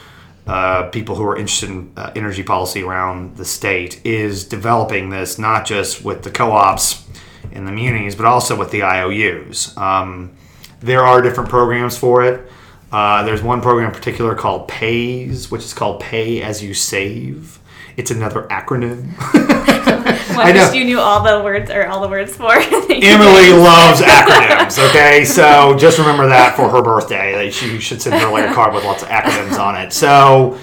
uh, 0.51 0.89
people 0.89 1.15
who 1.15 1.23
are 1.23 1.37
interested 1.37 1.71
in 1.71 1.93
uh, 1.97 2.11
energy 2.17 2.43
policy 2.43 2.83
around 2.83 3.37
the 3.37 3.45
state, 3.45 4.05
is 4.05 4.45
developing 4.45 5.09
this 5.09 5.39
not 5.39 5.65
just 5.65 6.05
with 6.05 6.25
the 6.25 6.31
co 6.31 6.51
ops 6.51 7.07
and 7.53 7.69
the 7.69 7.71
munis, 7.71 8.17
but 8.17 8.27
also 8.27 8.57
with 8.57 8.73
the 8.73 8.83
IOUs. 8.83 9.77
Um, 9.77 10.33
there 10.81 11.03
are 11.03 11.23
different 11.23 11.51
programs 11.51 11.97
for 11.97 12.25
it. 12.25 12.51
Uh, 12.91 13.23
there's 13.23 13.45
one 13.45 13.61
program 13.61 13.91
in 13.91 13.95
particular 13.95 14.35
called 14.35 14.67
PAYS, 14.67 15.53
which 15.53 15.63
is 15.63 15.73
called 15.73 16.01
Pay 16.01 16.43
As 16.43 16.65
You 16.65 16.75
Save. 16.75 17.60
It's 18.01 18.11
another 18.11 18.45
acronym. 18.45 19.13
I 19.21 20.53
know. 20.53 20.73
you 20.73 20.87
knew 20.87 20.99
all 20.99 21.23
the 21.23 21.45
words 21.45 21.71
or 21.71 21.87
all 21.87 22.01
the 22.01 22.09
words 22.09 22.35
for. 22.35 22.55
Emily 22.55 23.53
loves 23.53 24.01
acronyms. 24.01 24.79
Okay, 24.89 25.27
so 25.27 25.77
just 25.77 25.99
remember 25.99 26.27
that 26.29 26.57
for 26.57 26.71
her 26.71 26.81
birthday. 26.81 27.35
That 27.35 27.53
she 27.53 27.79
should 27.79 28.01
send 28.01 28.19
her 28.23 28.31
like 28.31 28.51
a 28.51 28.55
card 28.55 28.73
with 28.73 28.85
lots 28.85 29.03
of 29.03 29.11
acronyms 29.11 29.59
on 29.59 29.77
it. 29.77 29.93
So, 29.93 30.59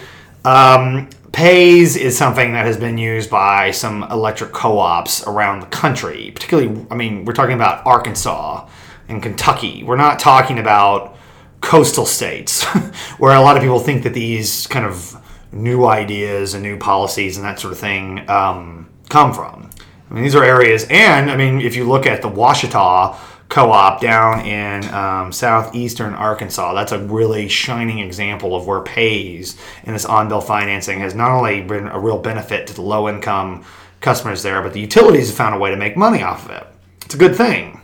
um, 0.46 1.12
PAYS 1.32 1.96
is 1.96 2.18
something 2.18 2.54
that 2.54 2.66
has 2.66 2.78
been 2.78 2.98
used 2.98 3.30
by 3.30 3.70
some 3.70 4.02
electric 4.06 4.52
co-ops 4.52 5.28
around 5.28 5.60
the 5.60 5.68
country. 5.68 6.32
Particularly, 6.34 6.88
I 6.90 6.96
mean, 6.96 7.24
we're 7.24 7.34
talking 7.34 7.54
about 7.54 7.86
Arkansas 7.86 8.68
and 9.08 9.22
Kentucky. 9.22 9.84
We're 9.84 9.96
not 9.96 10.18
talking 10.18 10.58
about 10.58 11.16
coastal 11.62 12.08
states 12.08 12.64
where 13.20 13.36
a 13.36 13.42
lot 13.42 13.58
of 13.58 13.62
people 13.62 13.80
think 13.80 14.02
that 14.06 14.16
these 14.16 14.66
kind 14.66 14.88
of 14.88 15.22
new 15.64 15.86
ideas 15.86 16.54
and 16.54 16.64
new 16.64 16.78
policies 16.78 17.38
and 17.38 17.46
that 17.46 17.60
sort 17.60 17.74
of 17.74 17.80
thing 17.80 18.30
um, 18.30 18.90
come 19.10 19.34
from. 19.34 19.70
I 20.10 20.14
mean, 20.14 20.24
these 20.24 20.36
are 20.36 20.44
areas, 20.44 20.86
and 20.90 21.30
I 21.30 21.36
mean, 21.36 21.60
if 21.60 21.76
you 21.76 21.84
look 21.84 22.06
at 22.06 22.22
the 22.22 22.30
Ouachita 22.30 23.18
co-op 23.50 24.02
down 24.02 24.46
in 24.46 24.84
um, 24.94 25.32
southeastern 25.32 26.14
Arkansas, 26.14 26.74
that's 26.74 26.92
a 26.92 27.00
really 27.00 27.48
shining 27.48 28.00
example 28.00 28.56
of 28.56 28.68
where 28.68 28.82
PAYS 28.82 29.58
and 29.84 29.96
this 29.96 30.06
on-bill 30.06 30.42
financing 30.42 31.00
has 31.00 31.16
not 31.16 31.32
only 31.32 31.62
been 31.62 31.88
a 31.88 32.00
real 32.00 32.20
benefit 32.20 32.68
to 32.68 32.74
the 32.74 32.82
low-income 32.82 33.66
customers 34.00 34.44
there, 34.44 34.62
but 34.62 34.74
the 34.74 34.80
utilities 34.80 35.28
have 35.28 35.38
found 35.38 35.56
a 35.56 35.58
way 35.58 35.72
to 35.72 35.78
make 35.78 35.98
money 35.98 36.24
off 36.24 36.46
of 36.46 36.52
it. 36.52 36.68
It's 37.06 37.16
a 37.16 37.18
good 37.18 37.36
thing. 37.36 37.82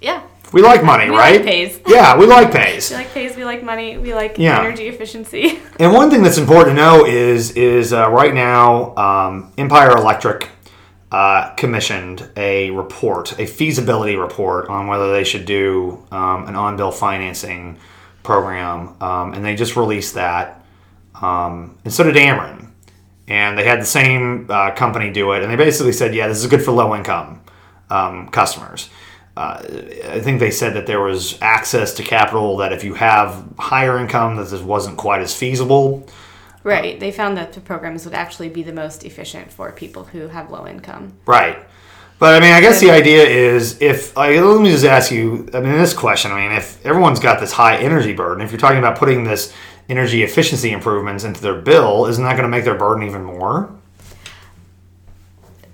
yeah. 0.00 0.22
We 0.52 0.62
like 0.62 0.84
money, 0.84 1.10
We 1.10 1.16
right? 1.16 1.36
like 1.36 1.44
pays. 1.44 1.80
Yeah, 1.86 2.16
we 2.16 2.26
like 2.26 2.52
pays. 2.52 2.90
We 2.90 2.96
like 2.96 3.10
pays. 3.12 3.36
We 3.36 3.44
like 3.44 3.62
money. 3.62 3.98
We 3.98 4.14
like 4.14 4.36
Yeah. 4.38 4.60
energy 4.60 4.88
efficiency. 4.88 5.58
And 5.78 5.92
one 5.92 6.10
thing 6.10 6.22
that's 6.22 6.38
important 6.38 6.76
to 6.76 6.82
know 6.82 7.04
is 7.04 7.50
is 7.52 7.92
uh, 7.92 8.08
right 8.10 8.32
now 8.32 8.94
um, 8.96 9.52
Empire 9.58 9.90
Electric 9.96 10.48
uh, 11.12 11.50
commissioned 11.54 12.28
a 12.36 12.70
report, 12.70 13.38
a 13.38 13.46
feasibility 13.46 14.16
report 14.16 14.68
on 14.68 14.86
whether 14.86 15.12
they 15.12 15.24
should 15.24 15.44
do 15.46 16.02
um, 16.10 16.46
an 16.48 16.56
on-bill 16.56 16.90
financing 16.92 17.76
program, 18.22 18.94
um, 19.00 19.32
and 19.34 19.44
they 19.44 19.54
just 19.54 19.76
released 19.76 20.14
that. 20.14 20.64
Um, 21.22 21.78
and 21.84 21.92
so 21.92 22.02
did 22.04 22.16
Ameren, 22.16 22.70
and 23.28 23.56
they 23.56 23.64
had 23.64 23.80
the 23.80 23.86
same 23.86 24.46
uh, 24.50 24.72
company 24.72 25.12
do 25.12 25.32
it, 25.32 25.42
and 25.42 25.50
they 25.50 25.56
basically 25.56 25.92
said, 25.92 26.14
yeah, 26.14 26.26
this 26.28 26.38
is 26.38 26.46
good 26.48 26.62
for 26.64 26.72
low-income 26.72 27.40
um, 27.88 28.28
customers. 28.28 28.90
Uh, 29.36 29.62
I 30.08 30.20
think 30.20 30.40
they 30.40 30.50
said 30.50 30.74
that 30.74 30.86
there 30.86 31.00
was 31.00 31.38
access 31.42 31.92
to 31.94 32.02
capital 32.02 32.56
that 32.56 32.72
if 32.72 32.84
you 32.84 32.94
have 32.94 33.46
higher 33.58 33.98
income, 33.98 34.36
that 34.36 34.48
this 34.48 34.62
wasn't 34.62 34.96
quite 34.96 35.20
as 35.20 35.34
feasible. 35.34 36.06
right. 36.62 36.98
They 36.98 37.12
found 37.12 37.36
that 37.36 37.52
the 37.52 37.60
programs 37.60 38.06
would 38.06 38.14
actually 38.14 38.48
be 38.48 38.62
the 38.62 38.72
most 38.72 39.04
efficient 39.04 39.52
for 39.52 39.70
people 39.72 40.04
who 40.04 40.28
have 40.28 40.50
low 40.50 40.66
income. 40.66 41.12
Right. 41.26 41.58
But 42.18 42.34
I 42.34 42.40
mean, 42.40 42.54
I 42.54 42.62
guess 42.62 42.80
the 42.80 42.90
idea 42.90 43.24
is 43.24 43.80
if 43.82 44.16
like, 44.16 44.40
let 44.40 44.62
me 44.62 44.70
just 44.70 44.86
ask 44.86 45.10
you. 45.10 45.48
I 45.52 45.60
mean, 45.60 45.72
this 45.72 45.92
question. 45.92 46.32
I 46.32 46.48
mean, 46.48 46.56
if 46.56 46.84
everyone's 46.86 47.20
got 47.20 47.40
this 47.40 47.52
high 47.52 47.76
energy 47.76 48.14
burden, 48.14 48.42
if 48.42 48.50
you're 48.50 48.60
talking 48.60 48.78
about 48.78 48.98
putting 48.98 49.24
this 49.24 49.52
energy 49.90 50.22
efficiency 50.22 50.72
improvements 50.72 51.24
into 51.24 51.42
their 51.42 51.60
bill, 51.60 52.06
isn't 52.06 52.24
that 52.24 52.32
going 52.32 52.44
to 52.44 52.48
make 52.48 52.64
their 52.64 52.74
burden 52.74 53.06
even 53.06 53.22
more? 53.22 53.70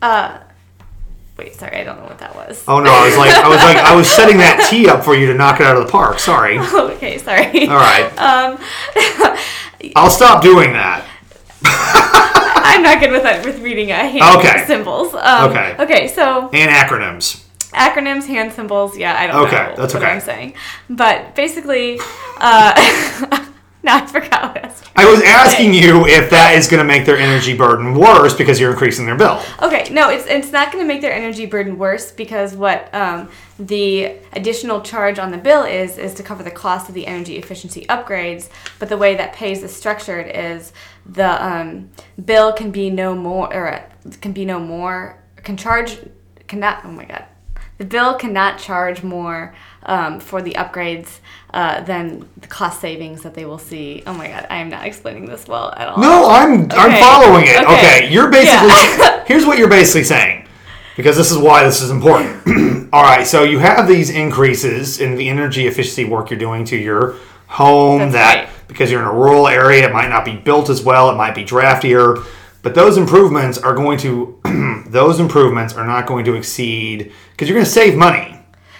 Uh, 0.03 0.41
wait, 1.43 1.55
sorry, 1.55 1.77
I 1.79 1.85
don't 1.85 1.99
know 1.99 2.05
what 2.07 2.19
that 2.19 2.35
was. 2.35 2.63
Oh 2.69 2.81
no, 2.81 2.93
I 2.93 3.07
was 3.07 3.17
like, 3.17 3.31
I 3.35 3.49
was 3.49 3.59
like, 3.63 3.77
I 3.77 3.95
was 3.95 4.09
setting 4.09 4.37
that 4.39 4.67
tee 4.71 4.89
up 4.89 5.05
for 5.05 5.15
you 5.15 5.27
to 5.27 5.35
knock 5.35 5.61
it 5.61 5.67
out 5.67 5.77
of 5.77 5.85
the 5.87 5.91
park. 5.91 6.19
Sorry. 6.19 6.59
All 6.59 6.81
okay, 6.97 7.19
sorry. 7.19 7.67
All 7.69 7.77
right. 7.77 8.07
Um, 8.19 8.59
I'll 9.97 10.11
stop 10.11 10.43
doing 10.43 10.73
that. 10.73 11.05
I'm 12.65 12.83
not 12.83 13.01
good 13.01 13.11
with 13.11 13.23
that 13.25 13.45
with 13.45 13.61
reading 13.61 13.91
uh, 13.93 13.97
hand 13.97 14.39
Okay. 14.39 14.65
symbols. 14.67 15.15
Um, 15.15 15.51
Okay. 15.51 15.77
Okay, 15.81 16.09
so 16.09 16.49
And 16.53 16.71
acronyms. 16.71 17.45
acronyms, 17.73 18.27
hand 18.27 18.53
symbols. 18.53 18.97
Yeah, 18.97 19.19
I 19.19 19.27
don't 19.27 19.47
Okay, 19.47 19.57
know 19.57 19.75
that's 19.77 19.95
what 19.95 20.03
okay. 20.03 20.13
I'm 20.13 20.21
saying, 20.21 20.55
but 20.89 21.35
basically, 21.35 21.99
uh, 22.39 23.47
now 23.85 23.97
I 23.97 24.07
forgot 24.07 24.55
what 24.55 24.65
I 24.65 24.67
was 24.69 24.83
I 24.95 25.11
was 25.11 25.23
asking 25.23 25.75
you 25.75 26.07
if 26.07 26.31
that 26.31 26.55
is 26.55 26.69
going 26.69 26.79
to 26.79 26.85
make 26.85 27.05
their 27.05 27.17
energy 27.17 27.57
burden 27.57 27.95
worse 27.95 28.33
because 28.35 28.61
you're 28.61 28.71
increasing 28.71 29.07
their 29.07 29.17
bill. 29.17 29.43
Okay, 29.61 29.89
no, 29.91 30.09
it's 30.09 30.27
it's 30.27 30.53
not 30.53 30.71
going 30.71 30.85
to 30.85 30.87
make 30.87 31.01
their 31.01 31.13
energy 31.13 31.47
burden 31.47 31.77
worse 31.79 32.13
because 32.13 32.55
what 32.55 32.95
um, 32.95 33.29
the 33.59 34.17
additional 34.35 34.81
charge 34.83 35.19
on 35.19 35.33
the 35.33 35.39
bill 35.39 35.65
is 35.65 35.99
is 35.99 36.15
to 36.15 36.23
cover 36.23 36.45
the 36.45 36.51
cost 36.51 36.89
of 36.89 36.95
the 36.95 37.09
energy 37.09 37.37
efficiency 37.37 37.85
upgrades. 37.87 38.49
But 38.79 38.89
the 38.89 38.97
way 38.97 39.17
that 39.17 39.33
PAYS 39.33 39.65
is 39.65 39.75
structured 39.75 40.31
is 40.33 40.73
the 41.05 41.45
um, 41.45 41.91
bill 42.25 42.53
can 42.53 42.71
be 42.71 42.89
no 42.89 43.17
more 43.17 43.53
or 43.53 43.85
can 44.21 44.33
be 44.33 44.45
no 44.45 44.61
more 44.61 45.19
can 45.39 45.57
charge 45.57 45.99
cannot. 46.47 46.85
Oh 46.85 46.93
my 46.93 47.05
god, 47.05 47.25
the 47.83 47.89
bill 47.89 48.15
cannot 48.15 48.61
charge 48.61 49.03
more 49.03 49.53
um, 49.83 50.21
for 50.21 50.41
the 50.41 50.53
upgrades 50.53 51.19
uh, 51.53 51.81
than 51.83 52.29
the 52.37 52.47
cost 52.47 52.81
savings 52.81 53.23
that 53.23 53.35
they 53.35 53.45
will 53.45 53.59
see. 53.59 54.05
Oh 54.07 54.15
my 54.15 54.29
god, 54.29 54.47
I 54.49 54.59
am 54.59 54.69
not 54.69 54.87
explaining 54.87 55.27
this 55.27 55.49
well 55.49 55.75
at 55.77 55.89
all. 55.89 55.99
No, 55.99 56.29
I'm 56.31 56.71
I'm 56.71 57.01
following 57.03 57.45
it. 57.47 57.57
Okay, 57.65 57.75
Okay. 58.05 58.13
you're 58.13 58.31
basically 58.31 58.69
Yeah. 58.69 59.25
here's 59.27 59.45
what 59.45 59.59
you're 59.59 59.69
basically 59.69 60.05
saying 60.05 60.47
because 60.97 61.17
this 61.17 61.33
is 61.33 61.39
why 61.39 61.65
this 61.65 61.81
is 61.83 61.91
important. 61.91 62.41
All 62.93 63.03
right, 63.03 63.27
so 63.27 63.43
you 63.43 63.59
have 63.59 63.89
these 63.89 64.11
increases 64.11 65.01
in 65.01 65.17
the 65.17 65.29
energy 65.29 65.67
efficiency 65.67 66.05
work 66.05 66.31
you're 66.31 66.39
doing 66.39 66.65
to 66.67 66.77
your 66.77 67.17
home 67.49 67.99
That's 67.99 68.13
that 68.13 68.37
right. 68.45 68.69
because 68.69 68.93
you're 68.93 69.01
in 69.03 69.09
a 69.09 69.13
rural 69.13 69.49
area 69.49 69.89
it 69.89 69.93
might 69.93 70.09
not 70.09 70.25
be 70.25 70.37
built 70.37 70.71
as 70.71 70.83
well, 70.85 71.11
it 71.11 71.17
might 71.17 71.35
be 71.35 71.43
draftier, 71.45 72.23
but 72.63 72.75
those 72.77 72.97
improvements 72.97 73.59
are 73.59 73.75
going 73.75 73.99
to 73.99 74.39
those 74.93 75.19
improvements 75.21 75.75
are 75.75 75.87
not 75.87 76.07
going 76.07 76.25
to 76.27 76.35
exceed 76.35 77.13
because 77.33 77.49
you're 77.49 77.57
going 77.57 77.65
to 77.67 77.71
save 77.71 77.97
money. 77.97 78.39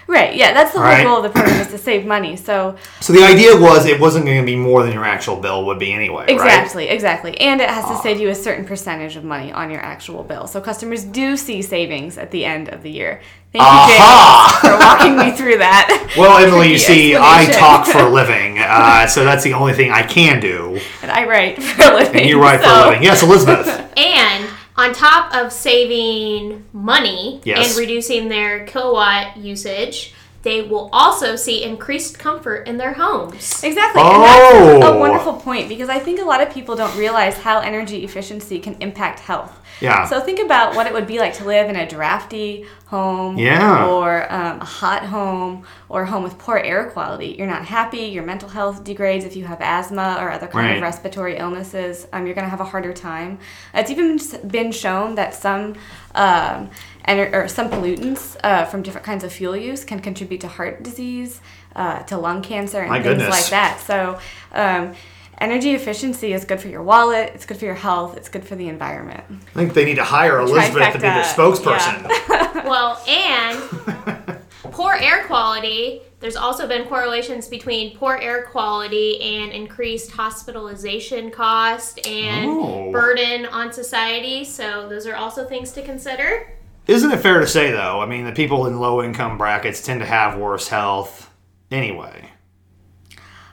Right, 0.09 0.35
yeah, 0.37 0.53
that's 0.53 0.73
the 0.73 0.79
whole 0.81 0.89
Right. 0.89 1.05
goal 1.05 1.19
of 1.19 1.23
the 1.23 1.31
program 1.31 1.61
is 1.61 1.69
to 1.69 1.79
save 1.79 2.05
money. 2.05 2.37
So 2.37 2.77
So 3.01 3.15
the 3.15 3.23
idea 3.25 3.57
was 3.59 3.87
it 3.87 3.99
wasn't 3.99 4.27
going 4.27 4.41
to 4.41 4.45
be 4.45 4.57
more 4.57 4.83
than 4.83 4.93
your 4.93 5.07
actual 5.07 5.37
bill 5.37 5.65
would 5.67 5.79
be 5.79 5.91
anyway, 5.93 6.23
right? 6.25 6.31
exactly, 6.31 6.89
exactly, 6.89 7.41
and 7.41 7.63
it 7.63 7.71
has 7.71 7.87
to 7.87 7.97
save 8.03 8.21
you 8.21 8.29
a 8.29 8.35
certain 8.35 8.67
percentage 8.67 9.17
of 9.17 9.25
money 9.25 9.53
on 9.53 9.71
your 9.71 9.81
actual 9.81 10.23
bill. 10.23 10.47
So 10.49 10.61
customers 10.61 11.05
do 11.05 11.37
see 11.39 11.63
savings 11.63 12.19
at 12.19 12.31
the 12.31 12.45
end 12.45 12.69
of 12.69 12.83
the 12.83 12.91
year. 12.91 13.23
Thank 13.53 13.65
Aha! 13.65 14.61
you, 14.63 14.69
James, 14.69 14.75
for 14.75 14.85
walking 14.85 15.17
me 15.31 15.37
through 15.37 15.59
that. 15.59 16.13
Well, 16.19 16.37
Emily, 16.47 16.71
you 16.73 16.79
see, 16.79 17.17
I 17.17 17.47
talk 17.51 17.87
for 17.87 18.01
a 18.01 18.11
living, 18.21 18.59
uh, 18.59 19.07
so 19.07 19.25
that's 19.25 19.45
the 19.45 19.55
only 19.55 19.73
thing 19.73 19.93
I 19.93 20.03
can 20.03 20.41
do. 20.41 20.79
and 21.03 21.11
I 21.11 21.25
write 21.27 21.63
for 21.63 21.91
a 21.91 21.95
living. 21.95 22.21
And 22.21 22.29
you 22.29 22.39
write 22.43 22.61
for 22.61 22.69
a 22.69 22.85
living. 22.91 23.03
Yes, 23.03 23.23
Elizabeth. 23.23 23.67
And 23.97 24.45
on 24.77 24.93
top 24.93 25.35
of 25.35 25.53
saving 25.53 26.65
money 26.73 27.41
Yes. 27.45 27.71
and 27.71 27.79
reducing 27.79 28.29
their 28.29 28.67
kilowatt 28.67 29.37
usage, 29.37 30.15
they 30.43 30.63
will 30.63 30.91
also 30.93 31.37
see 31.37 31.63
increased 31.63 32.19
comfort 32.19 32.67
in 32.67 32.77
their 32.77 32.93
homes. 32.95 33.63
Exactly. 33.63 34.03
And 34.03 34.23
that's 34.23 34.55
Oh. 34.85 34.95
a 34.95 34.99
wonderful 34.99 35.35
point 35.35 35.69
because 35.69 35.89
I 35.89 35.99
think 35.99 36.21
a 36.21 36.25
lot 36.25 36.41
of 36.41 36.51
people 36.51 36.75
don't 36.75 36.97
realize 36.97 37.39
how 37.39 37.61
energy 37.61 38.05
efficiency 38.05 38.59
can 38.59 38.77
impact 38.81 39.21
health. 39.21 39.53
Yeah. 39.81 40.05
So 40.07 40.21
think 40.21 40.39
about 40.39 40.75
what 40.77 40.87
it 40.87 40.93
would 40.93 41.07
be 41.07 41.19
like 41.19 41.35
to 41.35 41.45
live 41.45 41.69
in 41.69 41.77
a 41.77 41.89
drafty 41.89 42.67
home 42.87 43.39
Yeah. 43.39 43.87
or 43.87 44.31
um, 44.33 44.61
a 44.61 44.65
hot 44.65 45.05
home 45.05 45.65
or 45.89 46.03
a 46.03 46.07
home 46.07 46.23
with 46.23 46.39
poor 46.39 46.59
air 46.59 46.91
quality. 46.91 47.35
You're 47.39 47.47
not 47.49 47.65
happy, 47.65 48.03
your 48.17 48.23
mental 48.23 48.49
health 48.49 48.85
degrades 48.85 49.25
if 49.25 49.35
you 49.35 49.45
have 49.45 49.61
asthma 49.61 50.19
or 50.21 50.31
other 50.31 50.47
kind 50.47 50.67
Right. 50.67 50.77
of 50.77 50.83
respiratory 50.83 51.37
illnesses. 51.39 52.07
Um, 52.13 52.27
you're 52.27 52.35
going 52.35 52.45
to 52.45 52.51
have 52.51 52.61
a 52.61 52.65
harder 52.65 52.93
time. 52.93 53.39
It's 53.75 53.91
even 53.91 54.21
been 54.47 54.73
shown 54.73 55.15
that 55.17 55.35
some 55.35 55.75
um, 56.15 56.69
ener- 57.09 57.33
or 57.33 57.49
some 57.49 57.69
pollutants 57.71 58.37
uh, 58.45 58.65
from 58.65 58.83
different 58.83 59.05
kinds 59.07 59.25
of 59.25 59.33
fuel 59.33 59.57
use 59.57 59.85
can 59.85 60.01
contribute 60.01 60.41
to 60.43 60.49
heart 60.49 60.83
disease, 60.83 61.41
uh, 61.77 62.03
to 62.05 62.17
lung 62.19 62.43
cancer, 62.43 62.81
and 62.81 62.89
My 62.91 63.03
things 63.03 63.19
goodness. 63.19 63.31
like 63.31 63.51
that. 63.51 63.81
So, 63.81 64.19
um, 64.53 64.95
energy 65.39 65.73
efficiency 65.75 66.33
is 66.33 66.45
good 66.45 66.61
for 66.61 66.69
your 66.69 66.83
wallet. 66.83 67.33
It's 67.35 67.47
good 67.47 67.57
for 67.57 67.65
your 67.65 67.75
health. 67.75 68.17
It's 68.17 68.29
good 68.29 68.45
for 68.45 68.55
the 68.55 68.69
environment. 68.69 69.25
I 69.31 69.59
think 69.59 69.75
they 69.75 69.85
need 69.85 69.97
to 69.97 70.05
hire 70.05 70.39
Elizabeth 70.39 70.93
to 70.93 70.99
be 70.99 71.03
their 71.03 71.23
Trifecta, 71.25 71.55
spokesperson. 71.55 72.65
Well, 72.65 73.03
and 73.09 74.39
poor 74.73 74.93
air 74.95 75.25
quality, 75.27 76.03
there's 76.21 76.37
also 76.37 76.69
been 76.69 76.87
correlations 76.87 77.49
between 77.49 77.97
poor 77.97 78.17
air 78.17 78.45
quality 78.53 79.21
and 79.21 79.51
increased 79.51 80.13
hospitalization 80.13 81.31
cost 81.33 82.07
and 82.07 82.47
Oh. 82.49 82.93
burden 82.93 83.47
on 83.47 83.73
society. 83.73 84.45
So, 84.45 84.89
those 84.89 85.07
are 85.09 85.17
also 85.17 85.45
things 85.45 85.73
to 85.73 85.83
consider. 85.83 86.53
Isn't 86.87 87.13
it 87.13 87.21
fair 87.21 87.41
to 87.41 87.47
say, 87.47 87.71
though? 87.71 88.01
I 88.01 88.07
mean, 88.07 88.25
the 88.25 88.33
people 88.33 88.67
in 88.67 88.81
low 88.81 89.03
income 89.03 89.39
brackets 89.39 89.83
tend 89.83 90.01
to 90.01 90.07
have 90.07 90.37
worse 90.39 90.69
health 90.69 91.31
anyway. 91.71 92.29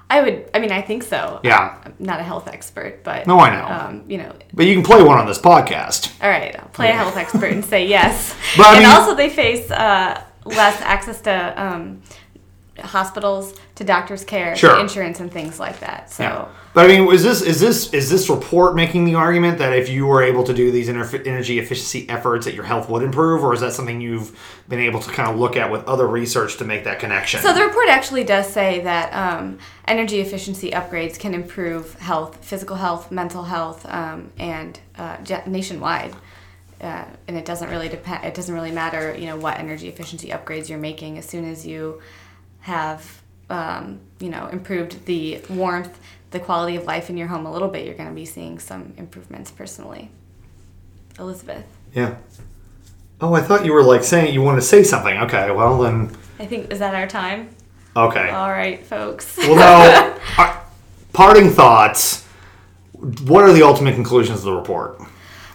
I 0.10 0.22
would. 0.22 0.50
I 0.56 0.60
mean, 0.60 0.72
I 0.72 0.82
think 0.82 1.04
so. 1.04 1.39
Yeah. 1.44 1.80
I'm 1.86 1.94
not 2.00 2.20
a 2.20 2.24
health 2.24 2.48
expert, 2.48 3.04
but 3.04 3.28
No, 3.28 3.39
I 3.39 3.52
know. 3.56 3.68
Um, 3.68 4.04
you 4.08 4.18
know, 4.18 4.34
But 4.54 4.65
you 4.65 4.74
can 4.74 4.84
play 4.84 5.04
one 5.04 5.20
on 5.20 5.28
this 5.28 5.38
podcast. 5.38 6.12
all 6.24 6.30
right. 6.30 6.56
I'll 6.60 6.68
play 6.70 6.89
a 6.89 6.94
health 6.94 7.15
expert 7.15 7.52
and 7.52 7.63
say 7.63 7.86
yes. 7.88 8.34
But 8.58 8.65
I 8.65 8.70
and 8.78 8.80
mean- 8.84 8.92
also, 8.92 9.13
they 9.15 9.30
face 9.30 9.70
uh, 9.70 10.24
less 10.46 10.82
access 10.82 11.22
to 11.22 11.63
um, 11.63 12.02
hospitals, 12.82 13.54
to 13.76 13.84
doctors' 13.84 14.24
care, 14.24 14.56
Sure. 14.56 14.76
to 14.76 14.82
insurance, 14.82 15.20
and 15.20 15.32
things 15.32 15.60
like 15.60 15.80
that. 15.80 16.12
So. 16.12 16.24
Yeah. 16.24 16.46
But 16.74 16.86
I 16.86 16.88
mean, 16.88 17.12
is 17.12 17.24
this 17.24 17.42
is 17.42 17.60
this 17.60 17.92
is 17.94 18.10
this 18.10 18.30
report 18.30 18.76
making 18.76 19.06
the 19.06 19.15
argument 19.15 19.58
that 19.58 19.74
if 19.74 19.89
you 19.89 20.06
were 20.06 20.22
able 20.22 20.44
to 20.44 20.54
do 20.54 20.72
these 20.72 20.88
ener- 20.88 21.26
energy 21.26 21.58
efficiency 21.58 22.08
efforts, 22.10 22.46
that 22.46 22.54
your 22.54 22.63
health 22.63 22.89
would 22.89 23.02
improve, 23.02 23.44
or 23.44 23.54
is 23.54 23.62
that 23.62 23.74
something 23.74 24.00
you've 24.00 24.38
been 24.70 24.80
able 24.80 25.00
to 25.00 25.10
kind 25.10 25.30
of 25.30 25.39
look 25.39 25.58
at 25.58 25.72
with 25.72 25.84
other 25.86 26.08
research 26.08 26.58
to 26.58 26.65
make 26.65 26.84
that 26.84 27.00
connection? 27.00 27.42
So 27.42 27.54
the 27.54 27.63
report 27.63 27.89
actually 27.89 28.24
does 28.24 28.48
say 28.48 28.82
that 28.82 29.12
um, 29.13 29.58
energy 29.88 30.20
efficiency 30.20 30.72
upgrades 30.72 31.18
can 31.18 31.34
improve 31.34 31.96
health, 31.96 32.46
physical 32.46 32.76
health, 32.76 33.12
mental 33.12 33.44
health, 33.44 33.86
um, 33.88 34.32
and 34.38 34.80
uh, 34.98 35.18
nationwide. 35.48 36.13
Uh, 36.82 37.04
and 37.28 37.36
it 37.36 37.44
doesn't 37.44 37.70
really 37.70 37.89
depend. 37.89 38.24
It 38.24 38.34
doesn't 38.34 38.54
really 38.54 38.72
matter, 38.72 39.13
you 39.18 39.26
know, 39.26 39.36
what 39.36 39.58
energy 39.60 39.89
efficiency 39.89 40.30
upgrades 40.30 40.70
you're 40.70 40.80
making. 40.80 41.18
As 41.18 41.26
soon 41.26 41.44
as 41.44 41.65
you 41.65 42.02
have, 42.62 43.22
um, 43.50 44.00
you 44.19 44.30
know, 44.30 44.48
improved 44.48 45.06
the 45.06 45.39
warmth, 45.50 46.00
the 46.32 46.39
quality 46.39 46.76
of 46.76 46.86
life 46.86 47.10
in 47.10 47.17
your 47.17 47.28
home 47.28 47.45
a 47.45 47.52
little 47.52 47.67
bit, 47.67 47.86
you're 47.86 47.95
going 47.95 48.10
to 48.10 48.15
be 48.15 48.26
seeing 48.26 48.60
some 48.60 48.93
improvements 48.98 49.52
personally. 49.52 50.12
Elizabeth, 51.17 51.65
yeah. 51.93 52.15
Oh, 53.22 53.34
I 53.34 53.41
thought 53.41 53.65
you 53.65 53.74
were 53.74 53.84
like 53.84 54.04
saying 54.04 54.34
you 54.34 54.41
want 54.41 54.58
to 54.58 54.65
say 54.65 54.84
something. 54.84 55.17
Okay, 55.24 55.52
well 55.52 55.78
then, 55.80 56.15
I 56.39 56.45
think 56.45 56.72
is 56.72 56.80
that 56.80 56.95
our 56.95 57.08
time. 57.08 57.50
okay. 57.95 58.30
All 58.30 58.50
right, 58.50 58.86
folks. 58.86 59.38
Well, 59.38 59.56
now, 59.56 60.62
parting 61.13 61.50
thoughts. 61.50 62.26
What 63.24 63.43
are 63.43 63.52
the 63.54 63.63
ultimate 63.63 63.95
conclusions 63.95 64.39
of 64.39 64.45
the 64.45 64.54
report? 64.54 65.02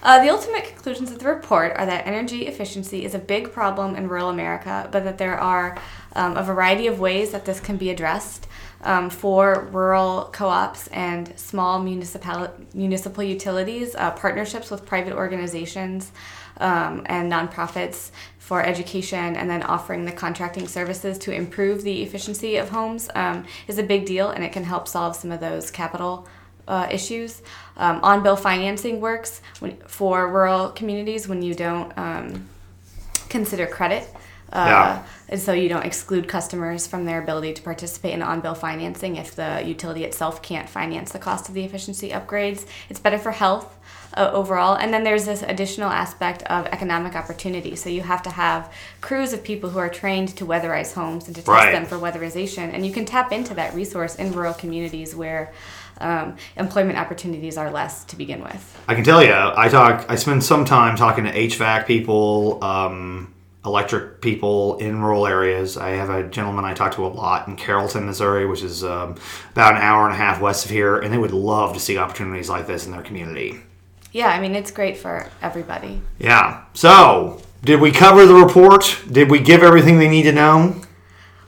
Uh, 0.05 0.23
the 0.23 0.29
ultimate 0.29 0.65
conclusions 0.65 1.09
of 1.09 1.17
the 1.17 1.25
report 1.25 1.73
are 1.77 1.85
that 1.87 2.05
energy 2.05 2.45
efficiency 2.45 3.03
is 3.03 3.15
a 3.15 3.19
big 3.19 3.51
problem 3.51 3.95
in 3.95 4.07
rural 4.07 4.29
America, 4.29 4.87
but 4.91 5.03
that 5.03 5.17
there 5.17 5.35
are 5.35 5.75
um, 6.15 6.37
a 6.37 6.43
variety 6.43 6.85
of 6.85 6.99
ways 6.99 7.31
that 7.31 7.43
this 7.43 7.59
can 7.59 7.75
be 7.75 7.89
addressed 7.89 8.45
um, 8.83 9.09
for 9.09 9.67
rural 9.71 10.29
co 10.31 10.47
ops 10.47 10.85
and 10.89 11.33
small 11.39 11.79
municipal, 11.79 12.53
municipal 12.75 13.23
utilities, 13.23 13.95
uh, 13.95 14.11
partnerships 14.11 14.69
with 14.69 14.85
private 14.85 15.13
organizations 15.13 16.11
um, 16.57 17.01
and 17.07 17.31
nonprofits 17.31 18.11
for 18.37 18.61
education, 18.63 19.35
and 19.35 19.49
then 19.49 19.63
offering 19.63 20.05
the 20.05 20.11
contracting 20.11 20.67
services 20.67 21.17
to 21.17 21.33
improve 21.33 21.81
the 21.81 22.03
efficiency 22.03 22.57
of 22.57 22.69
homes 22.69 23.09
um, 23.15 23.43
is 23.67 23.79
a 23.79 23.83
big 23.83 24.05
deal, 24.05 24.29
and 24.29 24.43
it 24.43 24.51
can 24.51 24.65
help 24.65 24.87
solve 24.87 25.15
some 25.15 25.31
of 25.31 25.39
those 25.39 25.71
capital 25.71 26.27
uh, 26.67 26.87
issues. 26.91 27.41
Um, 27.77 27.99
on 28.03 28.23
bill 28.23 28.35
financing 28.37 29.01
works 29.01 29.41
when, 29.59 29.77
for 29.87 30.31
rural 30.31 30.69
communities 30.69 31.27
when 31.27 31.41
you 31.41 31.53
don't 31.53 31.91
um, 31.97 32.47
consider 33.29 33.67
credit. 33.67 34.07
Uh, 34.51 34.65
Yeah. 34.67 35.03
And 35.27 35.41
so 35.41 35.53
you 35.53 35.69
don't 35.69 35.83
exclude 35.85 36.27
customers 36.27 36.85
from 36.85 37.05
their 37.05 37.19
ability 37.21 37.53
to 37.53 37.61
participate 37.63 38.13
in 38.13 38.21
on 38.21 38.41
bill 38.41 38.53
financing 38.53 39.15
if 39.15 39.35
the 39.35 39.63
utility 39.65 40.03
itself 40.03 40.41
can't 40.43 40.69
finance 40.69 41.11
the 41.11 41.19
cost 41.19 41.49
of 41.49 41.55
the 41.55 41.63
efficiency 41.63 42.11
upgrades. 42.11 42.65
It's 42.89 42.99
better 42.99 43.17
for 43.17 43.31
health 43.31 43.75
uh, 44.15 44.29
overall. 44.31 44.75
And 44.75 44.93
then 44.93 45.03
there's 45.03 45.25
this 45.25 45.41
additional 45.41 45.89
aspect 45.89 46.43
of 46.43 46.67
economic 46.67 47.15
opportunity. 47.15 47.75
So 47.75 47.89
you 47.89 48.01
have 48.01 48.21
to 48.21 48.29
have 48.29 48.71
crews 49.01 49.33
of 49.33 49.43
people 49.43 49.71
who 49.71 49.79
are 49.79 49.89
trained 49.89 50.29
to 50.37 50.45
weatherize 50.45 50.93
homes 50.93 51.25
and 51.25 51.35
to 51.35 51.41
test 51.41 51.47
Right. 51.47 51.71
them 51.71 51.85
for 51.85 51.97
weatherization. 51.97 52.71
And 52.71 52.85
you 52.85 52.93
can 52.93 53.03
tap 53.05 53.31
into 53.31 53.55
that 53.55 53.73
resource 53.73 54.13
in 54.15 54.31
rural 54.31 54.53
communities 54.53 55.15
where 55.15 55.51
um, 55.99 56.35
employment 56.57 56.97
opportunities 56.97 57.57
are 57.57 57.71
less 57.71 58.03
to 58.05 58.15
begin 58.15 58.41
with. 58.41 58.83
I 58.87 58.95
can 58.95 59.03
tell 59.03 59.23
you, 59.23 59.33
I 59.33 59.69
talk. 59.69 60.05
I 60.09 60.15
spend 60.15 60.43
some 60.43 60.65
time 60.65 60.95
talking 60.95 61.23
to 61.23 61.31
HVAC 61.31 61.85
people, 61.85 62.63
um, 62.63 63.33
electric 63.65 64.21
people 64.21 64.77
in 64.77 65.01
rural 65.01 65.25
areas. 65.25 65.77
I 65.77 65.89
have 65.89 66.09
a 66.09 66.27
gentleman 66.27 66.65
I 66.65 66.73
talk 66.73 66.95
to 66.95 67.05
a 67.05 67.07
lot 67.07 67.47
in 67.47 67.55
Carrollton, 67.55 68.05
Missouri, 68.05 68.45
which 68.45 68.61
is 68.61 68.83
um, 68.83 69.15
about 69.51 69.75
an 69.75 69.81
hour 69.81 70.05
and 70.05 70.13
a 70.13 70.17
half 70.17 70.39
west 70.39 70.65
of 70.65 70.71
here, 70.71 70.99
and 70.99 71.13
they 71.13 71.17
would 71.17 71.31
love 71.31 71.73
to 71.73 71.79
see 71.79 71.97
opportunities 71.97 72.49
like 72.49 72.67
this 72.67 72.85
in 72.85 72.91
their 72.91 73.01
community. 73.01 73.61
Yeah, 74.11 74.29
I 74.29 74.39
mean, 74.39 74.55
it's 74.55 74.71
great 74.71 74.95
for 74.97 75.29
everybody. 75.41 76.01
Yeah. 76.19 76.63
So, 76.73 77.41
did 77.63 77.81
we 77.81 77.91
cover 77.91 78.25
the 78.25 78.35
report? 78.35 79.01
Did 79.11 79.29
we 79.29 79.39
give 79.39 79.61
everything 79.61 79.99
they 79.99 80.07
need 80.07 80.23
to 80.23 80.31
know? 80.31 80.81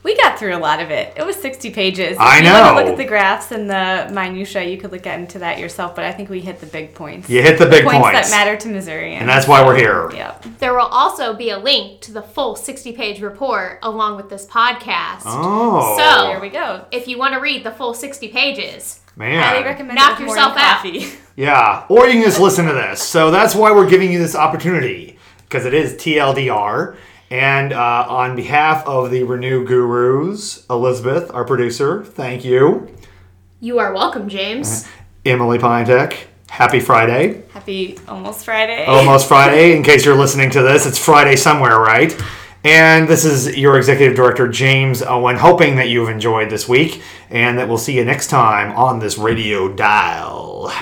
We 0.08 0.16
got 0.16 0.38
through 0.38 0.56
a 0.56 0.58
lot 0.58 0.80
of 0.80 0.90
it. 0.90 1.12
It 1.18 1.26
was 1.26 1.36
60 1.36 1.70
pages. 1.70 2.12
If 2.12 2.18
I 2.18 2.38
you 2.38 2.50
want 2.50 2.78
to 2.78 2.82
look 2.82 2.90
at 2.92 2.96
the 2.96 3.04
graphs 3.04 3.52
and 3.52 3.68
the 3.68 4.08
minutia, 4.10 4.64
you 4.64 4.78
could 4.78 4.90
look 4.90 5.06
at 5.06 5.20
into 5.20 5.40
that 5.40 5.58
yourself, 5.58 5.94
but 5.94 6.06
I 6.06 6.12
think 6.12 6.30
we 6.30 6.40
hit 6.40 6.60
the 6.60 6.66
big 6.66 6.94
points. 6.94 7.28
You 7.28 7.42
hit 7.42 7.58
the 7.58 7.66
big 7.66 7.84
points, 7.84 7.98
points. 8.08 8.30
that 8.30 8.34
matter 8.34 8.56
to 8.56 8.68
Missourians. 8.70 9.20
And 9.20 9.28
that's 9.28 9.46
why 9.46 9.62
we're 9.62 9.76
here. 9.76 10.10
Yep. 10.10 10.46
There 10.60 10.72
will 10.72 10.86
also 10.86 11.34
be 11.34 11.50
a 11.50 11.58
link 11.58 12.00
to 12.00 12.12
the 12.12 12.22
full 12.22 12.56
60 12.56 12.92
page 12.92 13.20
report 13.20 13.80
along 13.82 14.16
with 14.16 14.30
this 14.30 14.46
podcast. 14.46 15.24
Oh. 15.26 15.98
So- 15.98 16.28
There 16.28 16.40
we 16.40 16.48
go. 16.48 16.86
If 16.90 17.06
you 17.06 17.18
want 17.18 17.34
to 17.34 17.40
read 17.40 17.62
the 17.62 17.70
full 17.72 17.92
60 17.92 18.28
pages, 18.28 19.00
man, 19.14 19.42
Highly 19.44 19.62
recommend 19.62 19.96
Knock 19.96 20.18
it 20.18 20.26
yourself 20.26 20.56
out. 20.56 20.86
Yeah. 21.36 21.84
Or 21.90 22.06
you 22.06 22.14
can 22.14 22.22
just 22.22 22.40
listen 22.40 22.64
to 22.64 22.72
this. 22.72 23.02
So 23.02 23.30
that's 23.30 23.54
why 23.54 23.72
we're 23.72 23.90
giving 23.90 24.10
you 24.10 24.18
this 24.18 24.34
opportunity 24.34 25.18
because 25.42 25.66
it 25.66 25.74
is 25.74 25.92
TLDR. 25.96 26.96
And 27.30 27.72
uh, 27.72 28.06
on 28.08 28.36
behalf 28.36 28.86
of 28.86 29.10
the 29.10 29.22
Renew 29.22 29.64
Gurus, 29.66 30.64
Elizabeth, 30.70 31.30
our 31.34 31.44
producer, 31.44 32.02
thank 32.04 32.44
you. 32.44 32.88
you 33.60 33.78
are 33.78 33.92
welcome, 33.92 34.28
James. 34.28 34.86
Emily 35.26 35.58
Pinetek, 35.58 36.16
happy 36.48 36.80
Friday. 36.80 37.42
Happy 37.50 37.98
almost 38.08 38.46
Friday. 38.46 38.86
Almost 38.86 39.28
Friday, 39.28 39.76
in 39.76 39.82
case 39.82 40.06
you're 40.06 40.16
listening 40.16 40.50
to 40.52 40.62
this. 40.62 40.86
It's 40.86 40.98
Friday 40.98 41.36
somewhere, 41.36 41.78
right? 41.78 42.18
And 42.64 43.06
this 43.06 43.24
is 43.24 43.56
your 43.56 43.76
executive 43.76 44.16
director, 44.16 44.48
James 44.48 45.02
Owen, 45.02 45.36
hoping 45.36 45.76
that 45.76 45.88
you've 45.90 46.08
enjoyed 46.08 46.50
this 46.50 46.66
week 46.68 47.02
and 47.30 47.58
that 47.58 47.68
we'll 47.68 47.78
see 47.78 47.96
you 47.96 48.04
next 48.04 48.28
time 48.28 48.74
on 48.76 48.98
this 49.00 49.18
radio 49.18 49.68
dial. 49.72 50.72